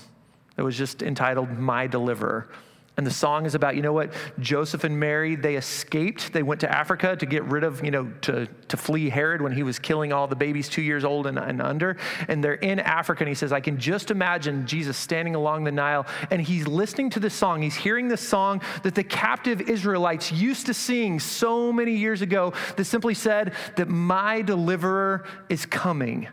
that 0.56 0.64
was 0.64 0.78
just 0.78 1.02
entitled 1.02 1.58
My 1.58 1.88
Deliverer. 1.88 2.50
And 3.00 3.08
the 3.08 3.12
song 3.12 3.46
is 3.46 3.56
about, 3.56 3.78
you 3.78 3.82
know 3.82 3.94
what, 3.94 4.12
Joseph 4.40 4.84
and 4.84 5.00
Mary, 5.00 5.38
they 5.38 5.56
escaped. 5.56 6.34
They 6.34 6.44
went 6.44 6.60
to 6.60 6.70
Africa 6.70 7.16
to 7.16 7.26
get 7.26 7.46
rid 7.46 7.64
of, 7.64 7.82
you 7.82 7.92
know, 7.92 8.12
to, 8.24 8.46
to 8.68 8.76
flee 8.76 9.08
Herod 9.08 9.42
when 9.42 9.54
he 9.54 9.64
was 9.64 9.80
killing 9.80 10.12
all 10.12 10.28
the 10.28 10.36
babies 10.36 10.68
two 10.68 10.82
years 10.82 11.06
old 11.06 11.26
and, 11.26 11.40
and 11.40 11.62
under. 11.62 11.96
And 12.28 12.44
they're 12.44 12.56
in 12.56 12.78
Africa. 12.82 13.24
And 13.24 13.30
he 13.30 13.36
says, 13.36 13.54
I 13.54 13.62
can 13.62 13.80
just 13.80 14.12
imagine 14.12 14.68
Jesus 14.68 14.98
standing 14.98 15.34
along 15.34 15.64
the 15.64 15.72
Nile 15.72 16.06
and 16.30 16.42
he's 16.42 16.68
listening 16.68 17.10
to 17.12 17.22
this 17.22 17.34
song. 17.34 17.62
He's 17.62 17.78
hearing 17.78 18.10
this 18.10 18.20
song 18.20 18.62
that 18.84 18.96
the 18.96 19.04
captive 19.06 19.62
Israelites 19.62 20.30
used 20.34 20.66
to 20.66 20.74
sing 20.74 21.22
so 21.22 21.72
many 21.72 21.96
years 21.96 22.22
ago 22.22 22.52
that 22.76 22.84
simply 22.84 23.14
said 23.14 23.54
that 23.78 23.88
my 23.88 24.42
deliverer 24.42 25.26
is 25.48 25.66
coming. 25.66 26.28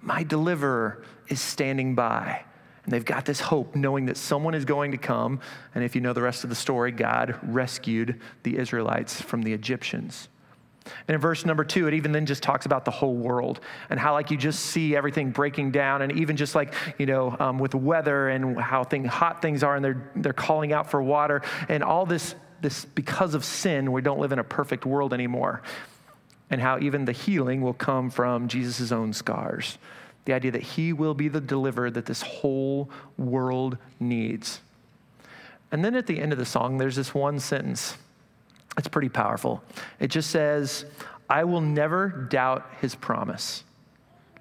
My 0.00 0.22
deliverer 0.22 1.02
is 1.26 1.40
standing 1.40 1.96
by. 1.96 2.44
And 2.84 2.92
they've 2.92 3.04
got 3.04 3.24
this 3.24 3.40
hope, 3.40 3.76
knowing 3.76 4.06
that 4.06 4.16
someone 4.16 4.54
is 4.54 4.64
going 4.64 4.90
to 4.90 4.98
come. 4.98 5.40
And 5.74 5.84
if 5.84 5.94
you 5.94 6.00
know 6.00 6.12
the 6.12 6.22
rest 6.22 6.42
of 6.42 6.50
the 6.50 6.56
story, 6.56 6.90
God 6.90 7.38
rescued 7.42 8.20
the 8.42 8.58
Israelites 8.58 9.20
from 9.20 9.42
the 9.42 9.52
Egyptians. 9.52 10.28
And 11.06 11.14
in 11.14 11.20
verse 11.20 11.46
number 11.46 11.62
two, 11.62 11.86
it 11.86 11.94
even 11.94 12.10
then 12.10 12.26
just 12.26 12.42
talks 12.42 12.66
about 12.66 12.84
the 12.84 12.90
whole 12.90 13.14
world 13.14 13.60
and 13.88 14.00
how, 14.00 14.14
like, 14.14 14.32
you 14.32 14.36
just 14.36 14.60
see 14.60 14.96
everything 14.96 15.30
breaking 15.30 15.70
down, 15.70 16.02
and 16.02 16.10
even 16.18 16.36
just 16.36 16.56
like, 16.56 16.74
you 16.98 17.06
know, 17.06 17.36
um, 17.38 17.60
with 17.60 17.72
weather 17.72 18.28
and 18.28 18.58
how 18.58 18.82
thing, 18.82 19.04
hot 19.04 19.40
things 19.40 19.62
are, 19.62 19.76
and 19.76 19.84
they're, 19.84 20.10
they're 20.16 20.32
calling 20.32 20.72
out 20.72 20.90
for 20.90 21.00
water, 21.00 21.42
and 21.68 21.84
all 21.84 22.04
this, 22.04 22.34
this 22.62 22.84
because 22.84 23.34
of 23.34 23.44
sin, 23.44 23.92
we 23.92 24.02
don't 24.02 24.18
live 24.18 24.32
in 24.32 24.40
a 24.40 24.44
perfect 24.44 24.84
world 24.84 25.14
anymore. 25.14 25.62
And 26.50 26.60
how 26.60 26.80
even 26.80 27.04
the 27.04 27.12
healing 27.12 27.62
will 27.62 27.74
come 27.74 28.10
from 28.10 28.48
Jesus' 28.48 28.90
own 28.90 29.12
scars 29.12 29.78
the 30.24 30.32
idea 30.32 30.50
that 30.52 30.62
he 30.62 30.92
will 30.92 31.14
be 31.14 31.28
the 31.28 31.40
deliverer 31.40 31.90
that 31.90 32.06
this 32.06 32.22
whole 32.22 32.90
world 33.16 33.76
needs. 33.98 34.60
And 35.70 35.84
then 35.84 35.94
at 35.94 36.06
the 36.06 36.20
end 36.20 36.32
of 36.32 36.38
the 36.38 36.44
song, 36.44 36.78
there's 36.78 36.96
this 36.96 37.14
one 37.14 37.38
sentence. 37.38 37.96
It's 38.78 38.88
pretty 38.88 39.08
powerful. 39.08 39.62
It 39.98 40.08
just 40.08 40.30
says, 40.30 40.84
I 41.28 41.44
will 41.44 41.60
never 41.60 42.08
doubt 42.08 42.66
his 42.80 42.94
promise. 42.94 43.64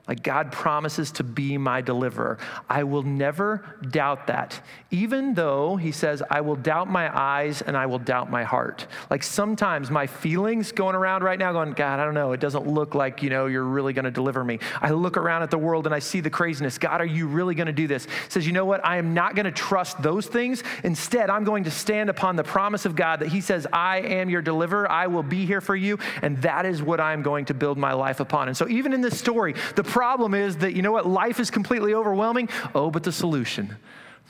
Like 0.07 0.23
God 0.23 0.51
promises 0.51 1.11
to 1.13 1.23
be 1.23 1.57
my 1.57 1.81
deliverer. 1.81 2.39
I 2.69 2.83
will 2.83 3.03
never 3.03 3.77
doubt 3.91 4.27
that. 4.27 4.59
Even 4.89 5.35
though 5.35 5.75
he 5.75 5.91
says, 5.91 6.23
I 6.29 6.41
will 6.41 6.55
doubt 6.55 6.89
my 6.89 7.15
eyes 7.17 7.61
and 7.61 7.77
I 7.77 7.85
will 7.85 7.99
doubt 7.99 8.29
my 8.29 8.43
heart. 8.43 8.87
Like 9.09 9.23
sometimes 9.23 9.91
my 9.91 10.07
feelings 10.07 10.71
going 10.71 10.95
around 10.95 11.23
right 11.23 11.37
now 11.37 11.53
going, 11.53 11.73
God, 11.73 11.99
I 11.99 12.05
don't 12.05 12.15
know. 12.15 12.31
It 12.31 12.39
doesn't 12.39 12.67
look 12.67 12.95
like, 12.95 13.21
you 13.21 13.29
know, 13.29 13.45
you're 13.45 13.63
really 13.63 13.93
going 13.93 14.05
to 14.05 14.11
deliver 14.11 14.43
me. 14.43 14.59
I 14.81 14.89
look 14.89 15.17
around 15.17 15.43
at 15.43 15.51
the 15.51 15.57
world 15.57 15.85
and 15.85 15.93
I 15.93 15.99
see 15.99 16.19
the 16.19 16.29
craziness. 16.29 16.77
God, 16.77 16.99
are 16.99 17.05
you 17.05 17.27
really 17.27 17.53
going 17.53 17.67
to 17.67 17.73
do 17.73 17.87
this? 17.87 18.05
He 18.05 18.11
says, 18.29 18.47
you 18.47 18.53
know 18.53 18.65
what? 18.65 18.83
I 18.85 18.97
am 18.97 19.13
not 19.13 19.35
going 19.35 19.45
to 19.45 19.51
trust 19.51 20.01
those 20.01 20.25
things. 20.25 20.63
Instead, 20.83 21.29
I'm 21.29 21.43
going 21.43 21.63
to 21.65 21.71
stand 21.71 22.09
upon 22.09 22.35
the 22.35 22.43
promise 22.43 22.85
of 22.85 22.95
God 22.95 23.19
that 23.19 23.29
he 23.29 23.39
says, 23.39 23.67
I 23.71 23.99
am 23.99 24.29
your 24.29 24.41
deliverer. 24.41 24.91
I 24.91 25.07
will 25.07 25.23
be 25.23 25.45
here 25.45 25.61
for 25.61 25.75
you. 25.75 25.99
And 26.23 26.41
that 26.41 26.65
is 26.65 26.81
what 26.81 26.99
I'm 26.99 27.21
going 27.21 27.45
to 27.45 27.53
build 27.53 27.77
my 27.77 27.93
life 27.93 28.19
upon. 28.19 28.47
And 28.47 28.57
so 28.57 28.67
even 28.67 28.93
in 28.93 29.01
this 29.01 29.17
story, 29.17 29.53
the 29.75 29.83
problem 30.01 30.33
is 30.33 30.57
that, 30.57 30.73
you 30.73 30.81
know 30.81 30.91
what, 30.91 31.05
life 31.05 31.39
is 31.39 31.51
completely 31.51 31.93
overwhelming. 31.93 32.49
Oh, 32.73 32.89
but 32.89 33.03
the 33.03 33.11
solution. 33.11 33.77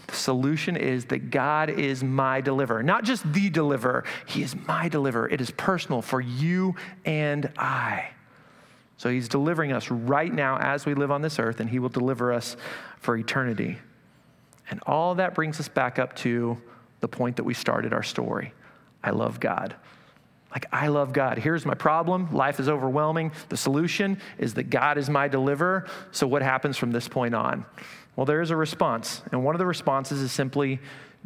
The 0.07 0.15
solution 0.15 0.75
is 0.75 1.05
that 1.05 1.31
God 1.31 1.69
is 1.69 2.03
my 2.03 2.41
deliverer. 2.41 2.83
Not 2.83 3.05
just 3.05 3.31
the 3.31 3.49
deliverer, 3.49 4.03
He 4.25 4.43
is 4.43 4.53
my 4.67 4.89
deliverer. 4.89 5.29
It 5.29 5.39
is 5.39 5.49
personal 5.51 6.01
for 6.01 6.19
you 6.19 6.75
and 7.05 7.49
I. 7.57 8.09
So 8.97 9.09
He's 9.09 9.29
delivering 9.29 9.71
us 9.71 9.89
right 9.89 10.33
now 10.33 10.57
as 10.57 10.85
we 10.85 10.93
live 10.93 11.09
on 11.09 11.21
this 11.21 11.39
earth, 11.39 11.61
and 11.61 11.69
He 11.69 11.79
will 11.79 11.87
deliver 11.87 12.33
us 12.33 12.57
for 12.99 13.15
eternity. 13.15 13.77
And 14.69 14.81
all 14.85 15.15
that 15.15 15.33
brings 15.33 15.57
us 15.61 15.69
back 15.69 15.99
up 15.99 16.17
to 16.17 16.61
the 16.99 17.07
point 17.07 17.37
that 17.37 17.45
we 17.45 17.53
started 17.53 17.93
our 17.93 18.03
story 18.03 18.53
I 19.01 19.11
love 19.11 19.39
God. 19.39 19.77
Like, 20.51 20.65
I 20.71 20.87
love 20.87 21.13
God. 21.13 21.37
Here's 21.37 21.65
my 21.65 21.73
problem. 21.73 22.33
Life 22.33 22.59
is 22.59 22.67
overwhelming. 22.67 23.31
The 23.49 23.57
solution 23.57 24.19
is 24.37 24.55
that 24.55 24.69
God 24.69 24.97
is 24.97 25.09
my 25.09 25.27
deliverer. 25.27 25.87
So, 26.11 26.27
what 26.27 26.41
happens 26.41 26.77
from 26.77 26.91
this 26.91 27.07
point 27.07 27.33
on? 27.33 27.65
Well, 28.15 28.25
there 28.25 28.41
is 28.41 28.51
a 28.51 28.55
response. 28.55 29.21
And 29.31 29.45
one 29.45 29.55
of 29.55 29.59
the 29.59 29.65
responses 29.65 30.21
is 30.21 30.31
simply 30.31 30.79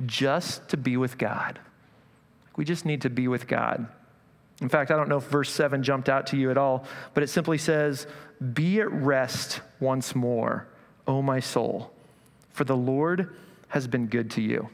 just 0.06 0.70
to 0.70 0.78
be 0.78 0.98
with 0.98 1.18
God. 1.18 1.60
We 2.56 2.66
just 2.66 2.86
need 2.86 3.02
to 3.02 3.10
be 3.10 3.28
with 3.28 3.48
God. 3.48 3.88
In 4.62 4.70
fact, 4.70 4.92
I 4.92 4.96
don't 4.96 5.10
know 5.10 5.18
if 5.18 5.24
verse 5.24 5.52
7 5.52 5.84
jumped 5.84 6.08
out 6.08 6.28
to 6.28 6.38
you 6.38 6.52
at 6.52 6.58
all, 6.58 6.86
but 7.14 7.24
it 7.24 7.28
simply 7.28 7.58
says, 7.58 8.08
Be 8.54 8.80
at 8.80 8.92
rest 8.92 9.62
once 9.80 10.16
more, 10.16 10.68
O 11.08 11.22
my 11.22 11.40
soul, 11.40 11.92
for 12.54 12.64
the 12.64 12.78
Lord 12.78 13.36
has 13.70 13.88
been 13.88 14.08
good 14.08 14.32
to 14.32 14.42
you. 14.42 14.70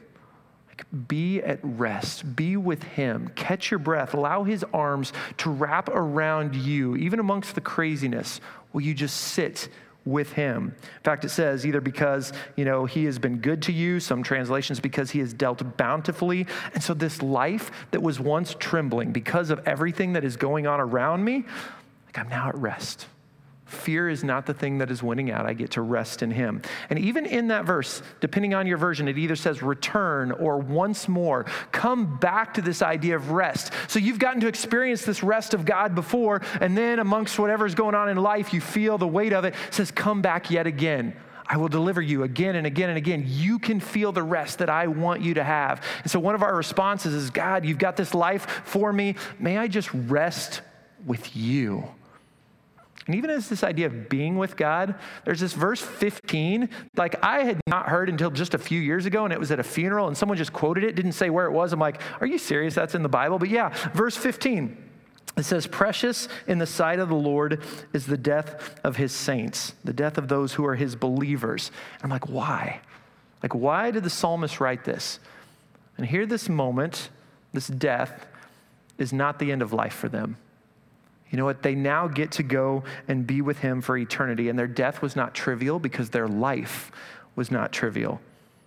Be 1.08 1.40
at 1.42 1.60
rest. 1.62 2.36
Be 2.36 2.56
with 2.56 2.82
Him. 2.82 3.30
Catch 3.34 3.70
your 3.70 3.78
breath. 3.78 4.14
Allow 4.14 4.44
His 4.44 4.64
arms 4.72 5.12
to 5.38 5.50
wrap 5.50 5.88
around 5.88 6.54
you, 6.54 6.96
even 6.96 7.20
amongst 7.20 7.54
the 7.54 7.60
craziness. 7.60 8.40
Will 8.72 8.82
you 8.82 8.94
just 8.94 9.16
sit 9.16 9.68
with 10.04 10.32
him. 10.32 10.74
In 10.80 11.02
fact, 11.04 11.24
it 11.24 11.28
says 11.28 11.64
either 11.64 11.80
because, 11.80 12.32
you 12.56 12.64
know, 12.64 12.84
he 12.84 13.04
has 13.04 13.18
been 13.18 13.38
good 13.38 13.62
to 13.62 13.72
you, 13.72 14.00
some 14.00 14.22
translations 14.22 14.80
because 14.80 15.10
he 15.10 15.20
has 15.20 15.32
dealt 15.32 15.76
bountifully. 15.76 16.46
And 16.74 16.82
so 16.82 16.94
this 16.94 17.22
life 17.22 17.70
that 17.92 18.02
was 18.02 18.18
once 18.18 18.56
trembling 18.58 19.12
because 19.12 19.50
of 19.50 19.60
everything 19.66 20.14
that 20.14 20.24
is 20.24 20.36
going 20.36 20.66
on 20.66 20.80
around 20.80 21.24
me, 21.24 21.44
like 22.06 22.18
I'm 22.18 22.28
now 22.28 22.48
at 22.48 22.56
rest. 22.56 23.06
Fear 23.72 24.10
is 24.10 24.22
not 24.22 24.46
the 24.46 24.54
thing 24.54 24.78
that 24.78 24.90
is 24.90 25.02
winning 25.02 25.30
out. 25.30 25.46
I 25.46 25.54
get 25.54 25.72
to 25.72 25.82
rest 25.82 26.22
in 26.22 26.30
Him. 26.30 26.62
And 26.90 26.98
even 26.98 27.26
in 27.26 27.48
that 27.48 27.64
verse, 27.64 28.02
depending 28.20 28.54
on 28.54 28.66
your 28.66 28.76
version, 28.76 29.08
it 29.08 29.18
either 29.18 29.34
says 29.34 29.62
return 29.62 30.30
or 30.30 30.58
once 30.58 31.08
more. 31.08 31.44
Come 31.72 32.18
back 32.18 32.54
to 32.54 32.62
this 32.62 32.82
idea 32.82 33.16
of 33.16 33.30
rest. 33.30 33.72
So 33.88 33.98
you've 33.98 34.18
gotten 34.18 34.40
to 34.42 34.46
experience 34.46 35.02
this 35.04 35.22
rest 35.22 35.54
of 35.54 35.64
God 35.64 35.94
before, 35.94 36.42
and 36.60 36.76
then 36.76 36.98
amongst 36.98 37.38
whatever's 37.38 37.74
going 37.74 37.94
on 37.94 38.08
in 38.08 38.18
life, 38.18 38.52
you 38.52 38.60
feel 38.60 38.98
the 38.98 39.08
weight 39.08 39.32
of 39.32 39.44
it. 39.44 39.54
it 39.68 39.74
says, 39.74 39.90
Come 39.90 40.22
back 40.22 40.50
yet 40.50 40.66
again. 40.66 41.16
I 41.46 41.56
will 41.56 41.68
deliver 41.68 42.00
you 42.00 42.22
again 42.22 42.56
and 42.56 42.66
again 42.66 42.88
and 42.88 42.98
again. 42.98 43.24
You 43.26 43.58
can 43.58 43.80
feel 43.80 44.12
the 44.12 44.22
rest 44.22 44.58
that 44.58 44.70
I 44.70 44.86
want 44.86 45.22
you 45.22 45.34
to 45.34 45.44
have. 45.44 45.84
And 46.02 46.10
so 46.10 46.20
one 46.20 46.34
of 46.34 46.42
our 46.42 46.54
responses 46.54 47.14
is 47.14 47.30
God, 47.30 47.64
you've 47.64 47.78
got 47.78 47.96
this 47.96 48.14
life 48.14 48.62
for 48.64 48.92
me. 48.92 49.16
May 49.38 49.58
I 49.58 49.68
just 49.68 49.92
rest 49.92 50.60
with 51.04 51.34
you? 51.36 51.88
And 53.06 53.16
even 53.16 53.30
as 53.30 53.48
this 53.48 53.64
idea 53.64 53.86
of 53.86 54.08
being 54.08 54.36
with 54.36 54.56
God, 54.56 54.94
there's 55.24 55.40
this 55.40 55.54
verse 55.54 55.80
15, 55.80 56.68
like 56.96 57.16
I 57.22 57.42
had 57.42 57.60
not 57.66 57.88
heard 57.88 58.08
until 58.08 58.30
just 58.30 58.54
a 58.54 58.58
few 58.58 58.80
years 58.80 59.06
ago, 59.06 59.24
and 59.24 59.32
it 59.32 59.40
was 59.40 59.50
at 59.50 59.58
a 59.58 59.64
funeral, 59.64 60.06
and 60.06 60.16
someone 60.16 60.38
just 60.38 60.52
quoted 60.52 60.84
it, 60.84 60.94
didn't 60.94 61.12
say 61.12 61.28
where 61.28 61.46
it 61.46 61.52
was. 61.52 61.72
I'm 61.72 61.80
like, 61.80 62.00
are 62.20 62.26
you 62.26 62.38
serious? 62.38 62.74
That's 62.74 62.94
in 62.94 63.02
the 63.02 63.08
Bible? 63.08 63.38
But 63.38 63.48
yeah, 63.48 63.70
verse 63.92 64.16
15. 64.16 64.90
It 65.36 65.44
says, 65.44 65.66
Precious 65.66 66.28
in 66.46 66.58
the 66.58 66.66
sight 66.66 66.98
of 66.98 67.08
the 67.08 67.14
Lord 67.14 67.62
is 67.92 68.06
the 68.06 68.18
death 68.18 68.78
of 68.84 68.96
his 68.96 69.12
saints, 69.12 69.74
the 69.82 69.92
death 69.92 70.18
of 70.18 70.28
those 70.28 70.52
who 70.52 70.64
are 70.64 70.74
his 70.74 70.94
believers. 70.94 71.70
And 71.96 72.04
I'm 72.04 72.10
like, 72.10 72.28
why? 72.28 72.80
Like, 73.42 73.54
why 73.54 73.90
did 73.90 74.04
the 74.04 74.10
psalmist 74.10 74.60
write 74.60 74.84
this? 74.84 75.18
And 75.96 76.06
here, 76.06 76.26
this 76.26 76.48
moment, 76.48 77.08
this 77.52 77.66
death, 77.66 78.26
is 78.98 79.12
not 79.12 79.38
the 79.38 79.50
end 79.50 79.62
of 79.62 79.72
life 79.72 79.94
for 79.94 80.08
them. 80.08 80.36
You 81.32 81.38
know 81.38 81.46
what? 81.46 81.62
They 81.62 81.74
now 81.74 82.06
get 82.06 82.30
to 82.32 82.42
go 82.42 82.84
and 83.08 83.26
be 83.26 83.40
with 83.40 83.58
him 83.58 83.80
for 83.80 83.96
eternity. 83.96 84.50
And 84.50 84.58
their 84.58 84.68
death 84.68 85.00
was 85.00 85.16
not 85.16 85.34
trivial 85.34 85.78
because 85.78 86.10
their 86.10 86.28
life 86.28 86.92
was 87.34 87.50
not 87.50 87.72
trivial. 87.72 88.20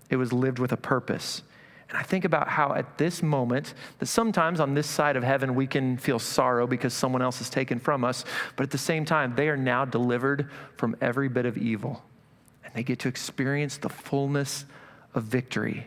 It 0.09 0.17
was 0.17 0.33
lived 0.33 0.57
with 0.57 0.71
a 0.71 0.77
purpose. 0.77 1.43
And 1.89 1.97
I 1.97 2.01
think 2.01 2.25
about 2.25 2.47
how 2.47 2.73
at 2.73 2.97
this 2.97 3.21
moment, 3.21 3.75
that 3.99 4.07
sometimes 4.07 4.59
on 4.59 4.73
this 4.73 4.87
side 4.87 5.15
of 5.15 5.23
heaven 5.23 5.53
we 5.53 5.67
can 5.67 5.97
feel 5.97 6.17
sorrow 6.17 6.65
because 6.65 6.91
someone 6.95 7.21
else 7.21 7.39
is 7.39 7.51
taken 7.51 7.79
from 7.79 8.03
us, 8.03 8.25
but 8.55 8.63
at 8.63 8.71
the 8.71 8.79
same 8.79 9.05
time, 9.05 9.35
they 9.35 9.47
are 9.47 9.57
now 9.57 9.85
delivered 9.85 10.49
from 10.75 10.95
every 10.99 11.29
bit 11.29 11.45
of 11.45 11.59
evil. 11.59 12.03
And 12.63 12.73
they 12.73 12.81
get 12.81 12.97
to 12.99 13.07
experience 13.07 13.77
the 13.77 13.89
fullness 13.89 14.65
of 15.13 15.23
victory 15.23 15.85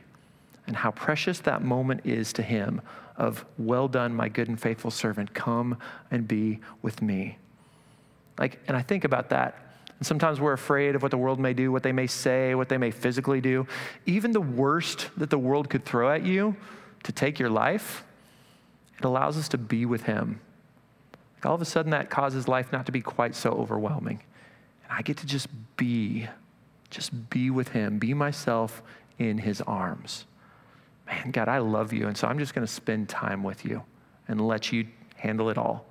and 0.68 0.76
how 0.76 0.92
precious 0.92 1.40
that 1.40 1.62
moment 1.62 2.02
is 2.04 2.32
to 2.34 2.42
him 2.42 2.80
of, 3.18 3.44
well 3.58 3.88
done, 3.88 4.14
my 4.14 4.30
good 4.30 4.48
and 4.48 4.58
faithful 4.58 4.90
servant, 4.90 5.34
come 5.34 5.76
and 6.10 6.26
be 6.26 6.60
with 6.80 7.02
me. 7.02 7.36
Like, 8.38 8.58
and 8.66 8.76
I 8.76 8.80
think 8.80 9.04
about 9.04 9.28
that 9.30 9.68
and 9.98 10.06
sometimes 10.06 10.40
we're 10.40 10.52
afraid 10.52 10.94
of 10.94 11.02
what 11.02 11.10
the 11.10 11.18
world 11.18 11.40
may 11.40 11.52
do, 11.52 11.72
what 11.72 11.82
they 11.82 11.92
may 11.92 12.06
say, 12.06 12.54
what 12.54 12.68
they 12.68 12.78
may 12.78 12.92
physically 12.92 13.40
do. 13.40 13.66
Even 14.06 14.30
the 14.30 14.40
worst 14.40 15.10
that 15.16 15.30
the 15.30 15.38
world 15.38 15.68
could 15.68 15.84
throw 15.84 16.12
at 16.12 16.24
you 16.24 16.56
to 17.02 17.12
take 17.12 17.38
your 17.38 17.50
life, 17.50 18.04
it 18.96 19.04
allows 19.04 19.36
us 19.36 19.48
to 19.48 19.58
be 19.58 19.86
with 19.86 20.04
Him. 20.04 20.40
All 21.44 21.54
of 21.54 21.62
a 21.62 21.64
sudden, 21.64 21.90
that 21.90 22.10
causes 22.10 22.46
life 22.46 22.72
not 22.72 22.86
to 22.86 22.92
be 22.92 23.00
quite 23.00 23.34
so 23.34 23.50
overwhelming. 23.50 24.22
And 24.84 24.92
I 24.92 25.02
get 25.02 25.16
to 25.18 25.26
just 25.26 25.48
be, 25.76 26.28
just 26.90 27.30
be 27.30 27.50
with 27.50 27.68
Him, 27.68 27.98
be 27.98 28.14
myself 28.14 28.82
in 29.18 29.38
His 29.38 29.60
arms. 29.62 30.26
Man, 31.08 31.30
God, 31.30 31.48
I 31.48 31.58
love 31.58 31.92
you. 31.92 32.06
And 32.06 32.16
so 32.16 32.28
I'm 32.28 32.38
just 32.38 32.54
going 32.54 32.66
to 32.66 32.72
spend 32.72 33.08
time 33.08 33.42
with 33.42 33.64
you 33.64 33.82
and 34.28 34.46
let 34.46 34.72
you 34.72 34.86
handle 35.16 35.48
it 35.48 35.58
all. 35.58 35.86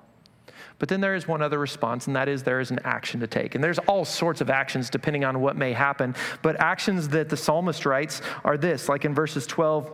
But 0.79 0.89
then 0.89 1.01
there 1.01 1.15
is 1.15 1.27
one 1.27 1.41
other 1.41 1.57
response, 1.57 2.07
and 2.07 2.15
that 2.15 2.29
is 2.29 2.43
there 2.43 2.59
is 2.59 2.69
an 2.69 2.79
action 2.83 3.19
to 3.21 3.27
take. 3.27 3.55
And 3.55 3.63
there's 3.63 3.79
all 3.79 4.05
sorts 4.05 4.41
of 4.41 4.49
actions 4.49 4.89
depending 4.89 5.25
on 5.25 5.41
what 5.41 5.55
may 5.55 5.73
happen. 5.73 6.15
But 6.43 6.59
actions 6.59 7.09
that 7.09 7.29
the 7.29 7.37
psalmist 7.37 7.85
writes 7.85 8.21
are 8.43 8.57
this, 8.57 8.87
like 8.87 9.03
in 9.03 9.15
verses 9.15 9.47
12 9.47 9.91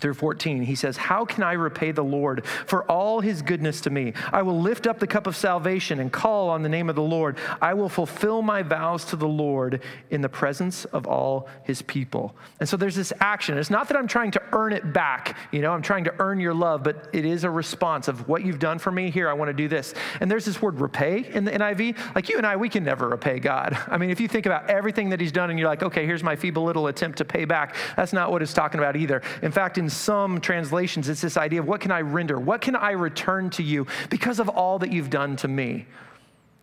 through 0.00 0.14
14, 0.14 0.62
he 0.62 0.74
says, 0.74 0.96
How 0.96 1.24
can 1.24 1.42
I 1.42 1.52
repay 1.52 1.92
the 1.92 2.04
Lord 2.04 2.44
for 2.66 2.84
all 2.90 3.20
his 3.20 3.42
goodness 3.42 3.80
to 3.82 3.90
me? 3.90 4.12
I 4.32 4.42
will 4.42 4.60
lift 4.60 4.86
up 4.86 4.98
the 4.98 5.06
cup 5.06 5.26
of 5.26 5.36
salvation 5.36 6.00
and 6.00 6.12
call 6.12 6.48
on 6.48 6.62
the 6.62 6.68
name 6.68 6.88
of 6.88 6.96
the 6.96 7.02
Lord. 7.02 7.38
I 7.60 7.74
will 7.74 7.88
fulfill 7.88 8.42
my 8.42 8.62
vows 8.62 9.04
to 9.06 9.16
the 9.16 9.28
Lord 9.28 9.82
in 10.10 10.20
the 10.20 10.28
presence 10.28 10.84
of 10.86 11.06
all 11.06 11.48
his 11.64 11.82
people. 11.82 12.34
And 12.58 12.68
so 12.68 12.76
there's 12.76 12.96
this 12.96 13.12
action. 13.20 13.58
It's 13.58 13.70
not 13.70 13.88
that 13.88 13.96
I'm 13.96 14.08
trying 14.08 14.30
to 14.32 14.42
earn 14.52 14.72
it 14.72 14.92
back, 14.92 15.36
you 15.52 15.60
know, 15.60 15.72
I'm 15.72 15.82
trying 15.82 16.04
to 16.04 16.14
earn 16.18 16.40
your 16.40 16.54
love, 16.54 16.82
but 16.82 17.08
it 17.12 17.24
is 17.24 17.44
a 17.44 17.50
response 17.50 18.08
of 18.08 18.28
what 18.28 18.44
you've 18.44 18.58
done 18.58 18.78
for 18.78 18.90
me. 18.90 19.10
Here, 19.10 19.28
I 19.28 19.32
want 19.32 19.48
to 19.48 19.54
do 19.54 19.68
this. 19.68 19.94
And 20.20 20.30
there's 20.30 20.44
this 20.44 20.62
word 20.62 20.80
repay 20.80 21.30
in 21.32 21.44
the 21.44 21.52
NIV. 21.52 22.14
Like 22.14 22.28
you 22.28 22.38
and 22.38 22.46
I, 22.46 22.56
we 22.56 22.68
can 22.68 22.84
never 22.84 23.08
repay 23.08 23.38
God. 23.38 23.76
I 23.88 23.98
mean, 23.98 24.10
if 24.10 24.20
you 24.20 24.28
think 24.28 24.46
about 24.46 24.70
everything 24.70 25.10
that 25.10 25.20
he's 25.20 25.32
done 25.32 25.50
and 25.50 25.58
you're 25.58 25.68
like, 25.68 25.82
okay, 25.82 26.06
here's 26.06 26.22
my 26.22 26.36
feeble 26.36 26.64
little 26.64 26.86
attempt 26.86 27.18
to 27.18 27.24
pay 27.24 27.44
back, 27.44 27.74
that's 27.96 28.12
not 28.12 28.30
what 28.30 28.42
it's 28.42 28.54
talking 28.54 28.78
about 28.78 28.96
either. 28.96 29.22
In 29.42 29.52
fact, 29.52 29.78
in 29.78 29.89
some 29.92 30.40
translations, 30.40 31.08
it's 31.08 31.20
this 31.20 31.36
idea 31.36 31.60
of 31.60 31.68
what 31.68 31.80
can 31.80 31.90
I 31.90 32.00
render? 32.00 32.38
What 32.38 32.60
can 32.60 32.76
I 32.76 32.92
return 32.92 33.50
to 33.50 33.62
you 33.62 33.86
because 34.08 34.40
of 34.40 34.48
all 34.48 34.78
that 34.78 34.92
you've 34.92 35.10
done 35.10 35.36
to 35.36 35.48
me? 35.48 35.86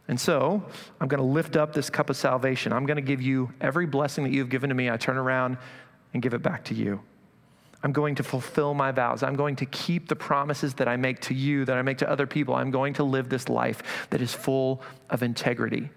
And 0.08 0.20
so 0.20 0.64
I'm 1.02 1.08
going 1.08 1.20
to 1.20 1.28
lift 1.28 1.56
up 1.56 1.74
this 1.74 1.90
cup 1.90 2.10
of 2.10 2.16
salvation. 2.16 2.72
I'm 2.72 2.86
going 2.86 2.96
to 2.96 3.02
give 3.02 3.22
you 3.22 3.52
every 3.60 3.86
blessing 3.86 4.24
that 4.24 4.32
you've 4.32 4.50
given 4.50 4.70
to 4.70 4.76
me. 4.76 4.90
I 4.90 4.98
turn 4.98 5.18
around 5.18 5.58
and 6.14 6.22
give 6.24 6.34
it 6.34 6.42
back 6.42 6.64
to 6.66 6.74
you. 6.74 7.02
I'm 7.84 7.92
going 7.92 8.16
to 8.16 8.24
fulfill 8.24 8.74
my 8.74 8.92
vows. 8.92 9.22
I'm 9.22 9.36
going 9.36 9.56
to 9.58 9.66
keep 9.66 10.08
the 10.08 10.16
promises 10.16 10.74
that 10.76 10.88
I 10.88 10.98
make 10.98 11.20
to 11.22 11.34
you, 11.34 11.64
that 11.66 11.78
I 11.78 11.82
make 11.82 12.00
to 12.00 12.10
other 12.10 12.26
people. 12.26 12.56
I'm 12.56 12.72
going 12.72 12.94
to 12.96 13.04
live 13.04 13.30
this 13.30 13.50
life 13.50 14.08
that 14.10 14.22
is 14.22 14.34
full 14.34 14.82
of 15.10 15.22
integrity. 15.22 15.90